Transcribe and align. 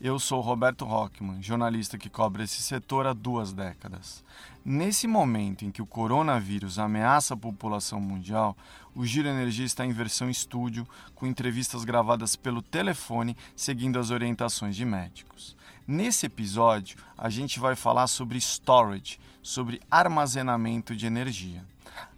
Eu 0.00 0.16
sou 0.20 0.40
Roberto 0.40 0.84
Rockman, 0.84 1.42
jornalista 1.42 1.98
que 1.98 2.08
cobre 2.08 2.44
esse 2.44 2.62
setor 2.62 3.04
há 3.04 3.12
duas 3.12 3.52
décadas. 3.52 4.22
Nesse 4.64 5.08
momento 5.08 5.64
em 5.64 5.72
que 5.72 5.82
o 5.82 5.86
coronavírus 5.86 6.78
ameaça 6.78 7.34
a 7.34 7.36
população 7.36 8.00
mundial, 8.00 8.56
o 8.94 9.04
Giro 9.04 9.26
Energia 9.26 9.66
está 9.66 9.84
em 9.84 9.90
versão 9.90 10.30
estúdio, 10.30 10.86
com 11.16 11.26
entrevistas 11.26 11.82
gravadas 11.82 12.36
pelo 12.36 12.62
telefone, 12.62 13.36
seguindo 13.56 13.98
as 13.98 14.10
orientações 14.10 14.76
de 14.76 14.84
médicos. 14.84 15.56
Nesse 15.84 16.26
episódio, 16.26 16.96
a 17.16 17.28
gente 17.28 17.58
vai 17.58 17.74
falar 17.74 18.06
sobre 18.06 18.38
storage, 18.38 19.18
sobre 19.42 19.80
armazenamento 19.90 20.94
de 20.94 21.06
energia. 21.06 21.64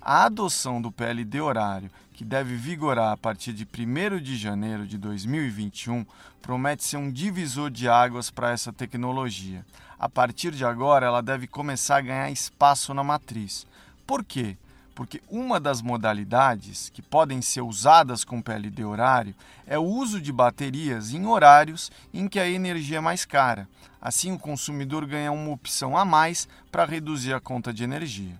A 0.00 0.24
adoção 0.24 0.80
do 0.80 0.90
PLD 0.90 1.40
horário, 1.40 1.90
que 2.14 2.24
deve 2.24 2.54
vigorar 2.54 3.12
a 3.12 3.16
partir 3.16 3.52
de 3.52 3.64
1 3.66 4.20
de 4.20 4.36
janeiro 4.36 4.86
de 4.86 4.98
2021, 4.98 6.04
promete 6.42 6.84
ser 6.84 6.96
um 6.96 7.10
divisor 7.10 7.70
de 7.70 7.88
águas 7.88 8.30
para 8.30 8.50
essa 8.50 8.72
tecnologia. 8.72 9.64
A 9.98 10.08
partir 10.08 10.52
de 10.52 10.64
agora, 10.64 11.06
ela 11.06 11.22
deve 11.22 11.46
começar 11.46 11.96
a 11.96 12.00
ganhar 12.00 12.30
espaço 12.30 12.94
na 12.94 13.04
matriz. 13.04 13.66
Por 14.06 14.24
quê? 14.24 14.56
Porque 14.94 15.22
uma 15.30 15.60
das 15.60 15.80
modalidades 15.80 16.90
que 16.90 17.00
podem 17.00 17.40
ser 17.40 17.62
usadas 17.62 18.24
com 18.24 18.42
PLD 18.42 18.84
horário 18.84 19.34
é 19.66 19.78
o 19.78 19.84
uso 19.84 20.20
de 20.20 20.32
baterias 20.32 21.12
em 21.14 21.26
horários 21.26 21.90
em 22.12 22.28
que 22.28 22.38
a 22.38 22.48
energia 22.48 22.98
é 22.98 23.00
mais 23.00 23.24
cara. 23.24 23.68
Assim, 24.00 24.32
o 24.32 24.38
consumidor 24.38 25.06
ganha 25.06 25.32
uma 25.32 25.52
opção 25.52 25.96
a 25.96 26.04
mais 26.04 26.48
para 26.70 26.84
reduzir 26.84 27.32
a 27.32 27.40
conta 27.40 27.72
de 27.72 27.84
energia. 27.84 28.34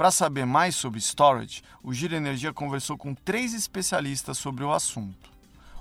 Para 0.00 0.10
saber 0.10 0.46
mais 0.46 0.76
sobre 0.76 0.98
storage, 0.98 1.62
o 1.82 1.92
Giro 1.92 2.14
Energia 2.14 2.54
conversou 2.54 2.96
com 2.96 3.14
três 3.14 3.52
especialistas 3.52 4.38
sobre 4.38 4.64
o 4.64 4.72
assunto. 4.72 5.30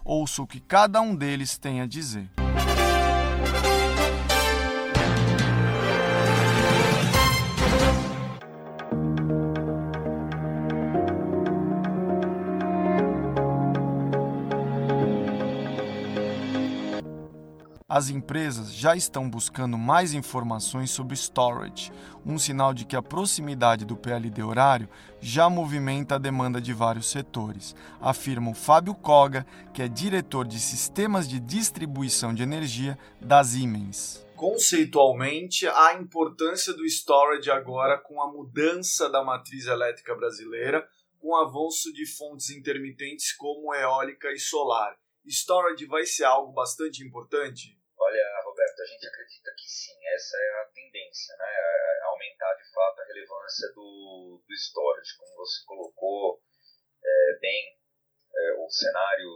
Ouça 0.04 0.42
o 0.42 0.46
que 0.46 0.60
cada 0.60 1.00
um 1.00 1.16
deles 1.16 1.58
tem 1.58 1.80
a 1.80 1.86
dizer. 1.86 2.30
As 17.90 18.12
empresas 18.12 18.72
já 18.72 18.96
estão 18.96 19.28
buscando 19.28 19.76
mais 19.76 20.14
informações 20.14 20.92
sobre 20.92 21.16
storage, 21.16 21.92
um 22.24 22.38
sinal 22.38 22.72
de 22.72 22.86
que 22.86 22.96
a 22.96 23.02
proximidade 23.02 23.84
do 23.84 23.98
PLD 23.98 24.44
horário 24.44 24.88
já 25.20 25.50
movimenta 25.50 26.16
a 26.16 26.20
demanda 26.20 26.62
de 26.62 26.72
vários 26.72 27.10
setores, 27.10 27.76
afirma 28.00 28.52
o 28.52 28.54
Fábio 28.54 28.94
Koga, 28.94 29.44
que 29.74 29.82
é 29.82 29.88
diretor 29.88 30.48
de 30.48 30.60
sistemas 30.60 31.28
de 31.28 31.40
distribuição 31.40 32.32
de 32.32 32.44
energia 32.44 32.96
da 33.20 33.44
Siemens. 33.44 34.24
Conceitualmente, 34.36 35.68
a 35.68 35.96
importância 35.96 36.74
do 36.74 36.86
storage 36.86 37.50
agora 37.50 37.98
com 37.98 38.22
a 38.22 38.32
mudança 38.32 39.10
da 39.10 39.24
matriz 39.24 39.66
elétrica 39.66 40.16
brasileira, 40.16 40.88
com 41.20 41.30
o 41.30 41.36
avanço 41.36 41.92
de 41.92 42.06
fontes 42.06 42.52
intermitentes 42.52 43.34
como 43.34 43.74
eólica 43.74 44.32
e 44.32 44.40
solar. 44.40 44.96
Storage 45.28 45.86
vai 45.86 46.06
ser 46.06 46.24
algo 46.24 46.54
bastante 46.54 47.04
importante? 47.04 47.79
Olha, 48.10 48.42
Roberto, 48.42 48.82
a 48.82 48.86
gente 48.86 49.06
acredita 49.06 49.54
que 49.54 49.70
sim, 49.70 49.94
essa 50.08 50.36
é 50.36 50.50
a 50.62 50.66
tendência, 50.74 51.38
né? 51.38 51.46
A 52.02 52.08
aumentar 52.08 52.56
de 52.56 52.66
fato 52.74 53.02
a 53.02 53.06
relevância 53.06 53.68
do, 53.76 54.42
do 54.48 54.54
storage. 54.56 55.16
Como 55.16 55.36
você 55.36 55.64
colocou 55.64 56.42
é, 57.06 57.38
bem, 57.40 57.78
é, 58.36 58.54
o 58.54 58.68
cenário 58.68 59.30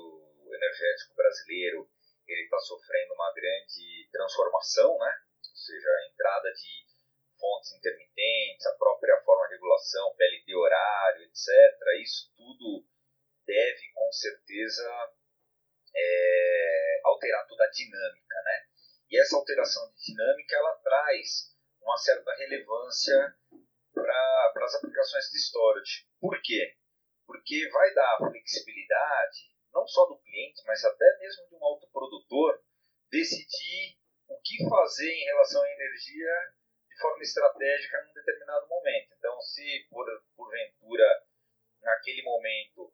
energético 0.52 1.14
brasileiro 1.14 1.88
ele 2.28 2.46
está 2.46 2.58
sofrendo 2.58 3.14
uma 3.14 3.32
grande 3.36 4.10
transformação, 4.12 4.98
né? 4.98 5.22
Ou 5.38 5.56
seja, 5.56 5.90
a 5.90 6.08
entrada 6.10 6.52
de 6.52 6.74
fontes 7.38 7.74
intermitentes, 7.74 8.66
a 8.66 8.76
própria 8.76 9.22
forma 9.22 9.50
de 9.50 9.54
regulação, 9.54 10.16
PLD 10.16 10.56
horário, 10.56 11.22
etc. 11.26 11.46
Isso 12.02 12.34
tudo 12.36 12.88
deve, 13.46 13.92
com 13.94 14.12
certeza, 14.12 15.14
é, 15.96 17.02
alterar 17.06 17.46
toda 17.48 17.64
a 17.64 17.72
dinâmica, 17.72 18.42
né? 18.44 18.66
E 19.10 19.20
essa 19.20 19.36
alteração 19.36 19.92
de 19.92 20.12
dinâmica 20.12 20.56
ela 20.56 20.76
traz 20.84 21.54
uma 21.82 21.98
certa 21.98 22.34
relevância 22.36 23.36
para 23.94 24.66
as 24.66 24.76
aplicações 24.76 25.26
de 25.30 25.38
storage. 25.38 26.08
Por 26.20 26.42
quê? 26.42 26.76
Porque 27.26 27.70
vai 27.70 27.94
dar 27.94 28.18
flexibilidade 28.18 29.54
não 29.74 29.88
só 29.88 30.06
do 30.06 30.20
cliente, 30.20 30.62
mas 30.66 30.84
até 30.86 31.18
mesmo 31.20 31.48
de 31.48 31.56
um 31.56 31.66
autoprodutor 31.66 32.62
decidir 33.10 33.98
o 34.28 34.40
que 34.42 34.70
fazer 34.70 35.12
em 35.12 35.26
relação 35.26 35.62
à 35.62 35.72
energia 35.72 36.54
de 36.88 36.98
forma 37.00 37.24
estratégica 37.24 38.04
num 38.06 38.14
determinado 38.14 38.68
momento. 38.68 39.14
Então, 39.18 39.40
se 39.42 39.88
por 39.90 40.06
porventura 40.36 41.24
naquele 41.82 42.22
momento 42.24 42.94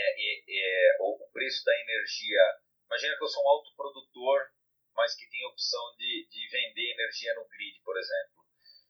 é, 0.00 0.44
é, 0.48 0.96
o 1.00 1.28
preço 1.32 1.64
da 1.64 1.74
energia. 1.80 2.40
Imagina 2.86 3.16
que 3.16 3.24
eu 3.24 3.28
sou 3.28 3.44
um 3.44 3.48
autoprodutor, 3.48 4.48
mas 4.94 5.14
que 5.14 5.28
tem 5.28 5.44
a 5.44 5.48
opção 5.48 5.94
de, 5.96 6.26
de 6.28 6.48
vender 6.50 6.92
energia 6.92 7.34
no 7.34 7.46
grid, 7.48 7.80
por 7.84 7.96
exemplo. 7.96 8.40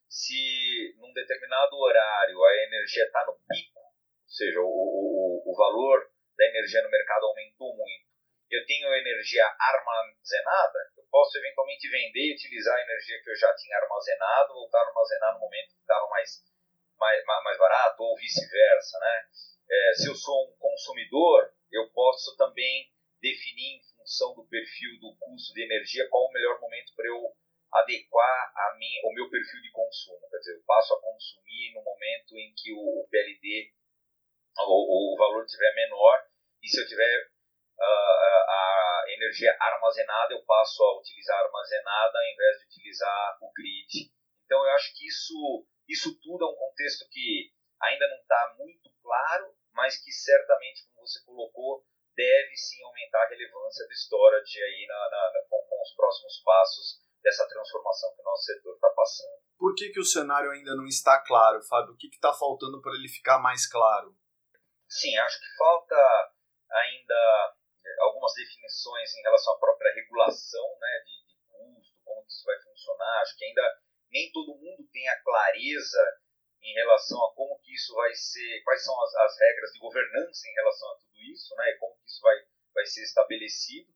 Se 0.08 0.94
num 0.98 1.12
determinado 1.12 1.76
horário 1.76 2.42
a 2.42 2.56
energia 2.64 3.04
está 3.04 3.24
no 3.26 3.38
pico, 3.48 3.78
ou 3.78 4.28
seja, 4.28 4.60
o, 4.60 4.64
o, 4.64 5.52
o 5.52 5.56
valor 5.56 6.10
da 6.36 6.46
energia 6.46 6.82
no 6.82 6.90
mercado 6.90 7.26
aumentou 7.26 7.76
muito, 7.76 8.10
eu 8.50 8.66
tenho 8.66 8.92
energia 8.92 9.46
armazenada, 9.46 10.78
eu 10.96 11.04
posso 11.08 11.38
eventualmente 11.38 11.88
vender 11.88 12.30
e 12.30 12.34
utilizar 12.34 12.76
a 12.76 12.82
energia 12.82 13.22
que 13.22 13.30
eu 13.30 13.36
já 13.36 13.54
tinha 13.54 13.76
armazenado, 13.76 14.54
voltar 14.54 14.82
a 14.82 14.88
armazenar 14.88 15.34
no 15.34 15.40
momento 15.40 15.74
que 15.74 15.80
estava 15.80 16.08
mais, 16.08 16.42
mais, 17.00 17.24
mais 17.24 17.58
barato, 17.58 18.02
ou 18.02 18.16
vice-versa, 18.16 18.98
né? 19.00 19.24
é, 19.70 19.94
se 19.94 20.08
eu 20.08 20.14
sou 20.14 20.50
um 20.50 20.56
consumidor, 20.58 21.52
eu 21.70 21.88
posso 21.92 22.36
também 22.36 22.90
definir 23.22 23.78
em 23.78 23.82
função 23.94 24.34
do 24.34 24.44
perfil 24.48 24.98
do 24.98 25.16
custo 25.18 25.54
de 25.54 25.62
energia 25.62 26.08
qual 26.08 26.26
o 26.26 26.32
melhor 26.32 26.60
momento 26.60 26.92
para 26.96 27.06
eu 27.06 27.32
adequar 27.72 28.52
a 28.56 28.76
mim, 28.78 28.90
o 29.04 29.14
meu 29.14 29.30
perfil 29.30 29.62
de 29.62 29.70
consumo. 29.70 30.28
Quer 30.28 30.38
dizer, 30.38 30.54
eu 30.56 30.64
passo 30.66 30.94
a 30.94 31.00
consumir 31.00 31.72
no 31.74 31.82
momento 31.84 32.36
em 32.36 32.52
que 32.56 32.72
o, 32.72 33.06
PLD, 33.08 33.72
o, 34.58 35.14
o 35.14 35.16
valor 35.16 35.44
estiver 35.44 35.72
menor, 35.76 36.26
e 36.62 36.68
se 36.68 36.80
eu 36.82 36.88
tiver 36.88 37.30
uh, 37.78 38.42
a 38.48 39.04
energia 39.06 39.56
armazenada, 39.60 40.34
eu 40.34 40.44
passo 40.44 40.82
a 40.82 40.98
utilizar 40.98 41.38
armazenada 41.38 42.18
ao 42.18 42.32
invés 42.32 42.58
de 42.58 42.66
utilizar 42.66 43.38
o 43.40 43.52
grid. 43.52 44.10
Então, 44.44 44.64
eu 44.64 44.70
acho 44.72 44.92
que 44.96 45.06
isso, 45.06 45.64
isso 45.90 46.18
tudo 46.22 46.44
é 46.44 46.48
um 46.48 46.56
contexto 46.56 47.08
que 47.10 47.52
ainda 47.82 48.08
não 48.08 48.16
está 48.16 48.54
muito 48.58 48.90
claro, 49.02 49.54
mas 49.72 49.98
que 50.02 50.12
certamente, 50.12 50.86
como 50.86 51.06
você 51.06 51.24
colocou, 51.24 51.84
deve 52.14 52.56
sim 52.56 52.82
aumentar 52.84 53.24
a 53.24 53.28
relevância 53.28 53.86
do 53.86 53.92
storage 53.92 54.62
aí 54.62 54.86
na, 54.86 55.10
na, 55.10 55.32
com, 55.48 55.58
com, 55.68 55.82
os 55.82 55.94
próximos 55.94 56.42
passos 56.44 57.00
dessa 57.22 57.46
transformação 57.48 58.14
que 58.14 58.20
o 58.20 58.24
nosso 58.24 58.44
setor 58.44 58.74
está 58.74 58.90
passando. 58.90 59.40
Por 59.58 59.74
que, 59.74 59.90
que 59.90 60.00
o 60.00 60.04
cenário 60.04 60.50
ainda 60.50 60.74
não 60.74 60.86
está 60.86 61.18
claro, 61.20 61.62
Fábio? 61.62 61.94
O 61.94 61.96
que 61.96 62.08
está 62.08 62.32
faltando 62.32 62.80
para 62.80 62.92
ele 62.94 63.08
ficar 63.08 63.38
mais 63.38 63.66
claro? 63.66 64.16
Sim, 64.88 65.16
acho 65.18 65.38
que 65.38 65.56
falta 65.56 65.96
ainda 66.70 67.54
é, 67.84 68.02
algumas 68.02 68.32
definições 68.34 69.14
em 69.14 69.22
relação 69.22 69.54
à 69.54 69.58
própria 69.58 69.94
regulação 69.94 70.66
né, 70.80 71.02
de, 71.04 71.26
de 71.26 71.36
custo, 71.46 72.00
como 72.04 72.26
isso 72.26 72.44
vai 72.44 72.58
funcionar. 72.62 73.20
Acho 73.20 73.36
que 73.36 73.44
ainda 73.44 73.80
nem 74.10 74.30
todo 74.32 74.58
mundo 74.58 74.88
tem 74.92 75.08
a 75.08 75.20
clareza 75.22 76.20
em 76.62 76.74
relação 76.74 77.22
a 77.24 77.34
como 77.34 77.58
que 77.60 77.72
isso 77.74 77.94
vai 77.94 78.14
ser, 78.14 78.62
quais 78.62 78.84
são 78.84 78.94
as, 79.02 79.14
as 79.14 79.38
regras 79.38 79.72
de 79.72 79.78
governança 79.78 80.48
em 80.48 80.54
relação 80.54 80.90
a 80.90 80.96
tudo 80.96 81.16
isso, 81.32 81.54
né, 81.56 81.70
e 81.70 81.78
como 81.78 81.96
que 81.96 82.06
isso 82.06 82.20
vai, 82.20 82.36
vai 82.74 82.86
ser 82.86 83.02
estabelecido. 83.02 83.90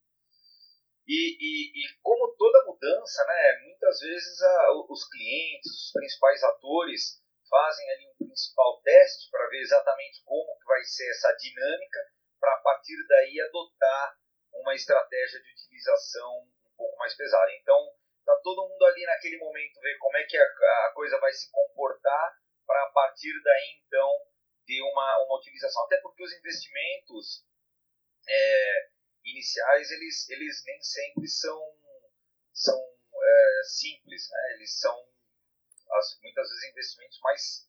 E, 1.07 1.37
e, 1.37 1.85
e 1.85 2.01
como 2.01 2.35
toda 2.37 2.65
mudança, 2.65 3.25
né, 3.27 3.61
muitas 3.65 4.01
vezes 4.01 4.41
a, 4.41 4.73
os 4.89 5.09
clientes, 5.11 5.71
os 5.71 5.93
principais 5.93 6.43
atores 6.43 7.23
fazem 7.49 7.91
ali 7.91 8.09
um 8.09 8.27
principal 8.27 8.81
teste 8.83 9.31
para 9.31 9.49
ver 9.49 9.61
exatamente 9.61 10.23
como 10.25 10.59
que 10.59 10.65
vai 10.65 10.83
ser 10.83 11.11
essa 11.11 11.33
dinâmica, 11.33 12.01
para 12.41 12.55
a 12.55 12.63
partir 12.63 12.97
daí 13.07 13.41
adotar 13.41 14.19
uma 14.53 14.75
estratégia 14.75 15.41
de 15.41 15.53
utilização 15.53 16.41
um 16.41 16.77
pouco 16.77 16.97
mais 16.99 17.15
pesada. 17.15 17.53
Então, 17.61 17.79
tá 18.25 18.41
todo 18.43 18.69
mundo 18.69 18.85
ali 18.85 19.05
naquele 19.05 19.39
momento 19.39 19.81
ver 19.81 19.99
como 19.99 20.17
é 20.17 20.25
que 20.25 20.37
a, 20.37 20.45
a 20.45 20.93
coisa 20.95 21.19
vai 21.19 21.33
se 21.33 21.51
comportar 21.51 22.39
para 22.67 22.83
a 22.83 22.91
partir 22.91 23.33
daí 23.43 23.83
então 23.87 24.11
ter 24.67 24.81
uma, 24.83 25.25
uma 25.25 25.39
utilização. 25.39 25.85
Até 25.85 26.01
porque 26.01 26.23
os 26.23 26.33
investimentos 26.33 27.45
é, 28.29 28.89
iniciais, 29.25 29.91
eles, 29.91 30.29
eles 30.29 30.63
nem 30.67 30.81
sempre 30.83 31.29
são, 31.29 31.77
são 32.53 32.77
é, 32.77 33.63
simples, 33.65 34.29
né? 34.31 34.55
eles 34.55 34.79
são 34.79 34.95
as, 35.93 36.19
muitas 36.21 36.49
vezes 36.49 36.71
investimentos 36.71 37.21
mais, 37.21 37.69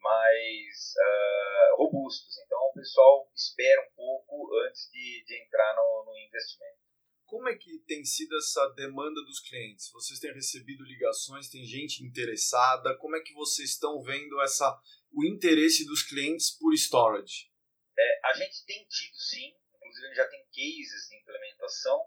mais 0.00 0.94
uh, 0.96 1.76
robustos. 1.76 2.38
Então 2.38 2.58
o 2.58 2.74
pessoal 2.74 3.30
espera 3.34 3.82
um 3.82 3.94
pouco 3.94 4.56
antes 4.66 4.88
de, 4.90 5.24
de 5.26 5.42
entrar 5.44 5.74
no, 5.76 6.04
no 6.06 6.18
investimento. 6.18 6.87
Como 7.28 7.46
é 7.46 7.54
que 7.54 7.78
tem 7.80 8.02
sido 8.06 8.34
essa 8.38 8.66
demanda 8.70 9.22
dos 9.22 9.38
clientes? 9.40 9.90
Vocês 9.92 10.18
têm 10.18 10.32
recebido 10.32 10.82
ligações, 10.82 11.50
tem 11.50 11.62
gente 11.62 12.02
interessada? 12.02 12.96
Como 12.96 13.14
é 13.16 13.20
que 13.20 13.34
vocês 13.34 13.68
estão 13.68 14.00
vendo 14.00 14.40
essa, 14.40 14.80
o 15.12 15.22
interesse 15.26 15.84
dos 15.84 16.02
clientes 16.02 16.50
por 16.58 16.72
storage? 16.72 17.52
É, 17.98 18.20
a 18.24 18.32
gente 18.32 18.64
tem 18.64 18.82
tido 18.88 19.14
sim, 19.14 19.54
inclusive 19.76 20.06
a 20.06 20.08
gente 20.08 20.16
já 20.16 20.28
tem 20.28 20.42
cases 20.46 21.08
de 21.10 21.16
implementação 21.16 22.02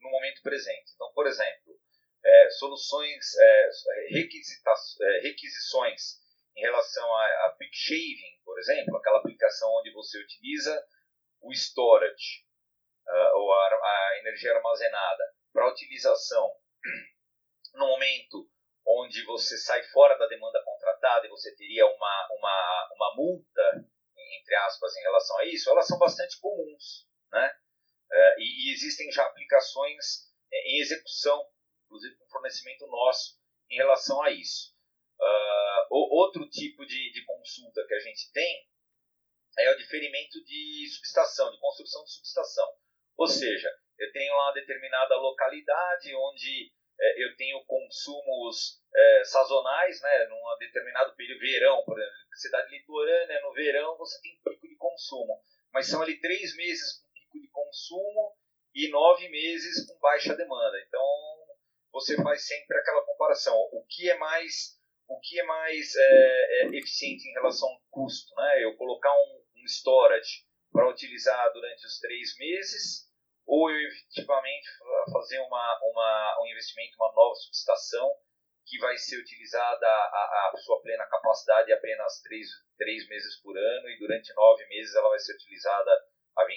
no 0.00 0.08
momento 0.08 0.40
presente. 0.40 0.92
Então, 0.94 1.12
por 1.12 1.26
exemplo, 1.26 1.76
é, 2.24 2.50
soluções, 2.50 3.34
é, 3.36 3.70
é 3.90 5.20
requisições 5.20 6.20
em 6.56 6.60
relação 6.60 7.04
a, 7.12 7.46
a 7.46 7.56
peak 7.58 7.76
shaving, 7.76 8.40
por 8.44 8.56
exemplo, 8.60 8.96
aquela 8.98 9.18
aplicação 9.18 9.68
onde 9.80 9.92
você 9.92 10.16
utiliza 10.22 10.80
o 11.40 11.52
storage 11.52 12.43
a, 13.52 14.18
energia 14.18 14.54
armazenada 14.54 15.24
para 15.52 15.70
utilização 15.70 16.50
no 17.74 17.86
momento 17.86 18.48
onde 18.86 19.24
você 19.24 19.56
sai 19.58 19.82
fora 19.84 20.16
da 20.18 20.26
demanda 20.26 20.62
contratada 20.64 21.26
e 21.26 21.30
você 21.30 21.54
teria 21.56 21.86
uma, 21.86 22.28
uma, 22.32 22.88
uma 22.94 23.14
multa, 23.16 23.86
entre 24.38 24.54
aspas, 24.56 24.94
em 24.96 25.02
relação 25.02 25.38
a 25.38 25.44
isso, 25.46 25.70
elas 25.70 25.86
são 25.86 25.98
bastante 25.98 26.38
comuns. 26.40 27.06
Né? 27.32 27.50
Uh, 28.10 28.40
e, 28.40 28.68
e, 28.68 28.74
existem 28.74 29.10
já 29.10 29.24
aplicações 29.24 30.30
é, 30.52 30.70
em 30.70 30.80
execução, 30.80 31.44
inclusive 31.84 32.16
com 32.16 32.28
fornecimento 32.28 32.86
nosso, 32.86 33.38
em 33.70 33.76
relação 33.76 34.22
a 34.22 34.30
isso. 34.30 34.74
Uh, 35.18 35.86
outro 35.90 36.48
tipo 36.48 36.84
de, 36.84 37.12
de 37.12 37.24
consulta 37.24 37.84
que 37.86 37.94
a 37.94 38.00
gente 38.00 38.30
tem 38.32 38.68
é 39.58 39.70
o 39.70 39.78
diferimento 39.78 40.42
de 40.44 40.88
subestação, 40.94 41.50
de 41.50 41.60
construção 41.60 42.04
de 42.04 42.12
subestação. 42.12 42.68
Ou 43.16 43.26
seja, 43.26 43.70
eu 43.98 44.12
tenho 44.12 44.32
uma 44.34 44.52
determinada 44.52 45.16
localidade 45.16 46.14
onde 46.14 46.72
é, 47.00 47.24
eu 47.24 47.36
tenho 47.36 47.64
consumos 47.64 48.80
é, 48.94 49.24
sazonais, 49.24 50.00
né, 50.00 50.26
num 50.26 50.40
determinado 50.58 51.14
período, 51.14 51.40
verão, 51.40 51.84
por 51.84 51.98
exemplo, 51.98 52.14
cidade 52.34 52.70
litorânea, 52.70 53.40
no 53.42 53.52
verão 53.52 53.96
você 53.96 54.20
tem 54.20 54.40
pico 54.44 54.68
de 54.68 54.76
consumo, 54.76 55.40
mas 55.72 55.88
são 55.88 56.02
ali 56.02 56.20
três 56.20 56.56
meses 56.56 57.00
com 57.00 57.08
pico 57.12 57.40
de 57.40 57.48
consumo 57.48 58.36
e 58.74 58.88
nove 58.88 59.28
meses 59.28 59.86
com 59.86 59.98
baixa 59.98 60.34
demanda. 60.36 60.76
Então 60.86 61.02
você 61.92 62.20
faz 62.22 62.46
sempre 62.46 62.76
aquela 62.76 63.02
comparação, 63.02 63.56
o 63.72 63.84
que 63.88 64.10
é 64.10 64.16
mais 64.18 64.78
o 65.06 65.20
que 65.20 65.38
é 65.38 65.42
mais 65.44 65.94
é, 65.94 66.62
é, 66.62 66.66
eficiente 66.76 67.28
em 67.28 67.32
relação 67.32 67.68
ao 67.68 67.80
custo, 67.90 68.34
né? 68.36 68.64
Eu 68.64 68.74
colocar 68.76 69.12
um, 69.12 69.44
um 69.56 69.64
storage 69.66 70.46
para 70.74 70.90
utilizar 70.90 71.52
durante 71.52 71.86
os 71.86 72.00
três 72.00 72.36
meses, 72.36 73.06
ou 73.46 73.70
eu 73.70 73.88
efetivamente 73.88 74.66
fazer 75.12 75.38
uma, 75.38 75.78
uma, 75.84 76.42
um 76.42 76.46
investimento, 76.50 76.96
uma 76.98 77.12
nova 77.14 77.34
subestação 77.36 78.10
que 78.66 78.78
vai 78.78 78.96
ser 78.98 79.18
utilizada 79.18 79.86
a, 79.86 80.50
a 80.52 80.56
sua 80.56 80.82
plena 80.82 81.06
capacidade 81.06 81.72
apenas 81.72 82.20
três, 82.22 82.48
três 82.76 83.06
meses 83.08 83.40
por 83.40 83.56
ano 83.56 83.88
e 83.88 83.98
durante 84.00 84.34
nove 84.34 84.66
meses 84.66 84.96
ela 84.96 85.10
vai 85.10 85.18
ser 85.20 85.34
utilizada 85.34 85.90
a 86.36 86.42
20% 86.44 86.48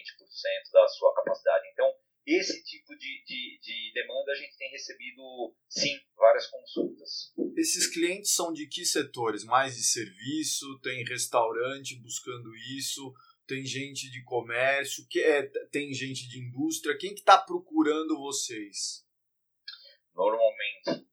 da 0.74 0.88
sua 0.88 1.14
capacidade. 1.14 1.68
Então, 1.68 1.94
esse 2.26 2.64
tipo 2.64 2.96
de, 2.98 3.24
de, 3.26 3.60
de, 3.62 3.92
demanda 3.94 4.32
a 4.32 4.36
gente 4.36 4.58
tem 4.58 4.72
recebido, 4.72 5.56
sim, 5.70 5.96
várias 6.16 6.48
consultas. 6.48 7.34
Esses 7.56 7.88
clientes 7.88 8.34
são 8.34 8.52
de 8.52 8.68
que 8.68 8.84
setores? 8.84 9.44
Mais 9.44 9.76
de 9.76 9.84
serviço? 9.84 10.80
Tem 10.82 11.06
restaurante 11.06 12.02
buscando 12.02 12.50
isso? 12.78 13.14
Tem 13.48 13.66
gente 13.66 14.12
de 14.12 14.24
comércio, 14.24 15.08
que 15.10 15.22
é, 15.22 15.48
tem 15.72 15.94
gente 15.94 16.28
de 16.28 16.40
indústria. 16.40 16.98
Quem 16.98 17.14
que 17.14 17.22
está 17.22 17.38
procurando 17.38 18.20
vocês? 18.20 19.06
Normalmente 20.14 21.08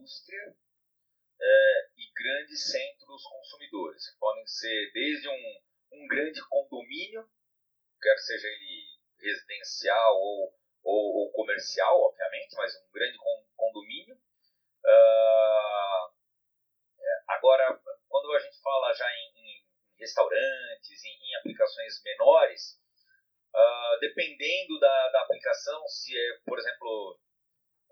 indústria 0.00 0.56
é, 1.40 1.90
e 1.96 2.12
grandes 2.12 2.70
centros 2.70 3.22
consumidores. 3.24 4.16
Podem 4.18 4.46
ser 4.46 4.92
desde 4.92 5.28
um, 5.28 5.60
um 5.92 6.06
grande 6.06 6.40
condomínio, 6.48 7.28
quer 8.00 8.16
seja 8.18 8.46
ele 8.46 9.00
residencial 9.18 10.16
ou, 10.16 10.54
ou, 10.82 11.16
ou 11.16 11.32
comercial, 11.32 12.00
obviamente, 12.00 12.54
mas 12.56 12.74
um 12.76 12.90
grande 12.92 13.18
condomínio. 13.56 14.16
Uh, 14.82 16.14
agora, 17.28 17.78
quando 18.08 18.32
a 18.32 18.40
gente 18.40 18.60
fala 18.62 18.94
já 18.94 19.06
em 19.12 19.39
restaurantes, 20.00 21.04
em, 21.04 21.30
em 21.30 21.34
aplicações 21.36 22.02
menores, 22.02 22.80
uh, 23.54 24.00
dependendo 24.00 24.80
da, 24.80 25.08
da 25.10 25.20
aplicação, 25.22 25.86
se 25.88 26.16
é, 26.16 26.38
por 26.44 26.58
exemplo, 26.58 27.20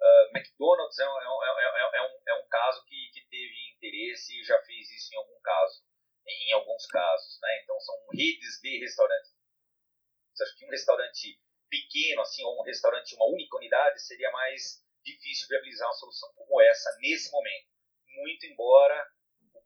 uh, 0.01 0.37
McDonald's 0.37 0.99
é 0.99 1.07
um, 1.07 1.19
é, 1.19 1.29
um, 1.29 1.95
é, 1.95 2.03
um, 2.03 2.23
é 2.29 2.35
um 2.43 2.49
caso 2.49 2.85
que, 2.87 3.11
que 3.13 3.21
teve 3.29 3.55
interesse 3.77 4.41
e 4.41 4.45
já 4.45 4.59
fez 4.63 4.91
isso 4.91 5.15
em 5.15 5.19
algum 5.19 5.41
caso, 5.41 5.85
em, 6.27 6.51
em 6.51 6.53
alguns 6.53 6.87
casos, 6.87 7.39
né? 7.41 7.61
Então 7.63 7.79
são 7.81 7.95
redes 8.13 8.61
de 8.61 8.79
restaurantes. 8.79 9.37
Você 10.35 10.45
acha 10.45 10.57
que 10.57 10.67
um 10.67 10.71
restaurante 10.71 11.41
pequeno, 11.69 12.23
assim, 12.23 12.43
ou 12.45 12.61
um 12.61 12.65
restaurante 12.65 13.15
uma 13.15 13.27
única 13.27 13.57
unidade 13.57 14.01
seria 14.01 14.31
mais 14.31 14.83
difícil 15.05 15.49
viabilizar 15.49 15.89
uma 15.89 15.95
solução 15.95 16.33
como 16.35 16.61
essa 16.61 16.97
nesse 17.01 17.31
momento. 17.31 17.69
Muito 18.07 18.47
embora 18.47 19.07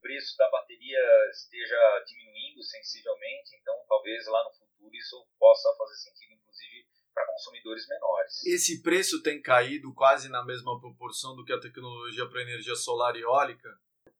preço 0.02 0.36
da 0.36 0.50
bateria 0.50 1.00
esteja 1.30 2.04
diminuindo 2.04 2.62
sensivelmente, 2.62 3.56
então 3.56 3.74
talvez 3.88 4.26
lá 4.26 4.44
no 4.44 4.52
futuro 4.52 4.94
isso 4.94 5.24
possa 5.38 5.74
fazer 5.78 5.94
sentido, 5.94 6.34
inclusive, 6.34 6.86
para 7.14 7.26
consumidores 7.26 7.86
menores. 7.88 8.44
Esse 8.44 8.82
preço 8.82 9.22
tem 9.22 9.40
caído 9.40 9.94
quase 9.94 10.28
na 10.28 10.44
mesma 10.44 10.78
proporção 10.80 11.36
do 11.36 11.44
que 11.44 11.52
a 11.52 11.60
tecnologia 11.60 12.28
para 12.28 12.42
energia 12.42 12.74
solar 12.74 13.16
e 13.16 13.22
eólica? 13.22 13.68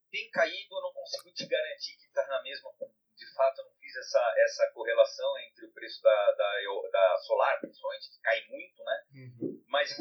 Tem 0.09 0.29
caído, 0.31 0.75
eu 0.75 0.81
não 0.81 0.93
consigo 0.93 1.31
te 1.33 1.45
garantir 1.45 1.97
que 1.97 2.05
está 2.05 2.25
na 2.27 2.41
mesma. 2.41 2.71
De 3.15 3.33
fato, 3.33 3.59
eu 3.59 3.65
não 3.65 3.75
fiz 3.75 3.95
essa, 3.95 4.33
essa 4.37 4.71
correlação 4.73 5.37
entre 5.39 5.65
o 5.65 5.71
preço 5.71 6.01
da, 6.01 6.31
da, 6.31 6.51
da 6.91 7.17
solar, 7.17 7.59
principalmente, 7.59 8.09
que 8.09 8.21
cai 8.21 8.45
muito, 8.47 8.83
né? 8.83 9.03
Uhum. 9.13 9.63
Mas 9.67 9.97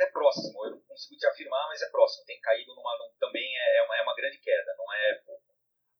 é 0.00 0.06
próximo, 0.06 0.64
eu 0.64 0.70
não 0.72 0.80
consigo 0.80 1.16
te 1.16 1.26
afirmar, 1.26 1.66
mas 1.68 1.82
é 1.82 1.90
próximo. 1.90 2.24
Tem 2.24 2.40
caído 2.40 2.74
numa, 2.74 2.96
num, 2.98 3.12
também 3.18 3.44
é, 3.44 3.78
é, 3.78 3.82
uma, 3.82 3.96
é 3.96 4.02
uma 4.02 4.14
grande 4.14 4.38
queda, 4.38 4.74
não 4.76 4.92
é 4.92 5.14
pouco. 5.26 5.42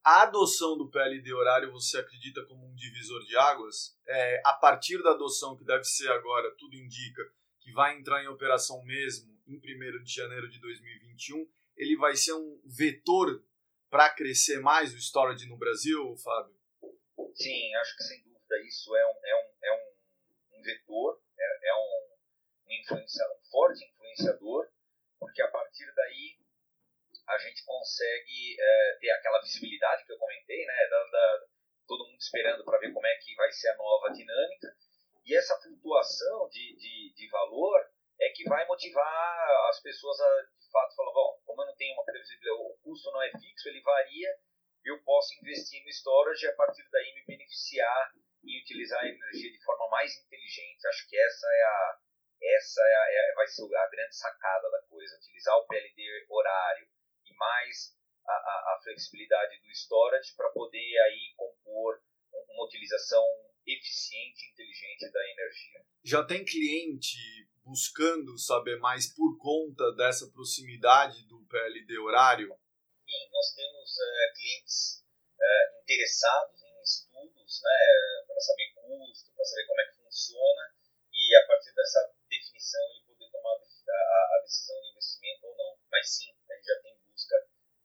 A 0.05 0.23
adoção 0.23 0.79
do 0.79 0.91
PLD 0.91 1.33
horário 1.35 1.73
você 1.73 1.99
acredita 1.99 2.45
como 2.47 2.65
um 2.65 2.75
divisor 2.75 3.25
de 3.25 3.37
águas? 3.37 3.99
É, 4.07 4.41
a 4.45 4.53
partir 4.55 5.03
da 5.03 5.11
adoção, 5.11 5.57
que 5.57 5.65
deve 5.65 5.85
ser 5.85 6.11
agora, 6.11 6.55
tudo 6.57 6.77
indica 6.77 7.23
que 7.61 7.73
vai 7.73 7.97
entrar 7.97 8.23
em 8.23 8.29
operação 8.29 8.83
mesmo 8.85 9.37
em 9.47 9.57
1 9.57 10.03
de 10.03 10.15
janeiro 10.15 10.49
de 10.49 10.61
2021, 10.61 11.47
ele 11.77 11.97
vai 11.97 12.17
ser 12.17 12.33
um 12.33 12.61
vetor 12.65 13.43
para 13.91 14.11
crescer 14.11 14.61
mais 14.61 14.93
o 14.95 14.99
storage 14.99 15.47
no 15.47 15.57
Brasil, 15.57 16.17
Fábio? 16.17 16.55
Sim, 17.35 17.75
acho 17.77 17.97
que 17.97 18.03
sem 18.05 18.23
dúvida 18.23 18.67
isso 18.67 18.95
é 18.97 19.07
um, 19.07 19.21
é 19.25 19.35
um, 19.35 19.49
é 19.63 19.73
um, 19.73 20.59
um 20.59 20.63
vetor, 20.63 21.21
é, 21.39 21.69
é 21.69 21.75
um, 21.75 22.08
um, 22.69 22.73
influenciador, 22.73 23.37
um 23.37 23.51
forte 23.51 23.85
influenciador, 23.85 24.69
porque 25.19 25.43
a 25.43 25.49
partir 25.49 25.93
daí 25.95 26.39
a 27.29 27.39
gente 27.39 27.65
consegue 27.65 28.57
é, 28.59 28.99
ter 29.01 29.11
aquela 29.11 29.41
visibilidade 29.41 30.05
que 30.05 30.13
eu 30.13 30.19
comentei, 30.19 30.65
né, 30.65 30.89
da, 30.89 31.05
da 31.05 31.47
todo 31.87 32.07
mundo 32.07 32.21
esperando 32.21 32.65
para 32.65 32.79
ver 32.79 32.93
como 32.93 33.07
é 33.07 33.17
que 33.17 33.35
vai 33.35 33.51
ser 33.51 33.69
a 33.71 33.77
nova 33.77 34.11
dinâmica, 34.11 34.75
e 35.25 35.37
essa 35.37 35.59
flutuação 35.61 36.49
de, 36.49 36.77
de, 36.77 37.15
de 37.15 37.29
valor 37.29 37.81
é 38.21 38.31
que 38.31 38.45
vai 38.45 38.67
motivar 38.67 39.69
as 39.69 39.81
pessoas 39.81 40.19
a, 40.21 40.43
de 40.59 40.71
fato, 40.71 40.95
falar, 40.97 41.13
bom, 41.13 41.41
como 41.45 41.63
eu 41.63 41.67
não 41.67 41.77
tenho 41.77 41.95
uma 41.95 42.05
previsibilidade, 42.05 42.63
o 42.63 42.79
custo 42.83 43.11
não 43.11 43.23
é 43.23 43.31
fixo, 43.31 43.69
ele 43.69 43.81
varia, 43.83 44.29
eu 44.85 45.03
posso 45.03 45.35
investir 45.41 45.83
no 45.85 45.91
storage 45.91 46.45
e 46.45 46.49
a 46.49 46.55
partir 46.55 46.87
daí 46.91 47.15
me 47.15 47.25
beneficiar 47.27 48.13
e 48.43 48.61
utilizar 48.63 49.03
a 49.03 49.09
energia 49.09 49.53
de 49.53 49.63
forma 49.65 49.89
mais 49.89 50.17
inteligente. 50.17 50.87
Acho 50.87 51.09
que 51.09 51.19
essa 51.19 51.47
é 51.47 51.63
a, 51.63 51.99
essa 52.41 52.81
é 52.81 53.31
é, 53.31 53.35
vai 53.35 53.47
ser 53.47 53.63
a 53.65 53.89
grande 53.89 54.17
sacada 54.17 54.71
da 54.71 54.83
coisa, 54.89 55.17
utilizar 55.17 55.57
o 55.57 55.67
PLD 55.67 56.27
horário 56.29 56.89
e 57.25 57.35
mais 57.35 57.97
a, 58.27 58.33
a, 58.33 58.75
a 58.75 58.81
flexibilidade 58.83 59.61
do 59.61 59.71
storage 59.71 60.35
para 60.37 60.51
poder 60.51 60.99
aí 61.01 61.35
compor 61.37 62.01
uma 62.49 62.65
utilização 62.65 63.25
eficiente 63.67 64.47
e 64.47 64.53
inteligente 64.53 65.11
da 65.11 65.31
energia. 65.31 65.85
Já 66.05 66.25
tem 66.25 66.45
cliente 66.45 67.19
buscando 67.65 68.39
saber 68.39 68.79
mais 68.79 69.13
por 69.15 69.37
conta 69.39 69.93
dessa 69.93 70.31
proximidade 70.31 71.27
do 71.27 71.45
PLD 71.47 71.99
horário? 71.99 72.49
Sim, 72.49 73.31
nós 73.31 73.55
temos 73.55 73.91
uh, 73.99 74.35
clientes 74.35 75.05
uh, 75.37 75.83
interessados 75.83 76.63
em 76.63 76.79
dados, 77.49 77.63
né, 77.63 78.25
para 78.27 78.41
saber 78.41 78.75
custo, 78.75 79.33
para 79.35 79.45
saber 79.45 79.67
como 79.67 79.81
é 79.81 79.85
que 79.87 80.03
funciona 80.03 80.75
e 81.13 81.37
a 81.37 81.47
partir 81.47 81.75
dessa 81.75 82.18
definição 82.59 82.81
ele 82.91 83.07
poder 83.07 83.31
tomar 83.31 83.55
a, 83.55 84.37
a 84.37 84.43
decisão 84.43 84.81
de 84.83 84.91
investimento 84.91 85.47
ou 85.47 85.57
não. 85.57 85.79
Mas 85.91 86.11
sim, 86.11 86.35
a 86.51 86.55
gente 86.55 86.67
já 86.67 86.83
tem 86.83 86.99
busca 86.99 87.37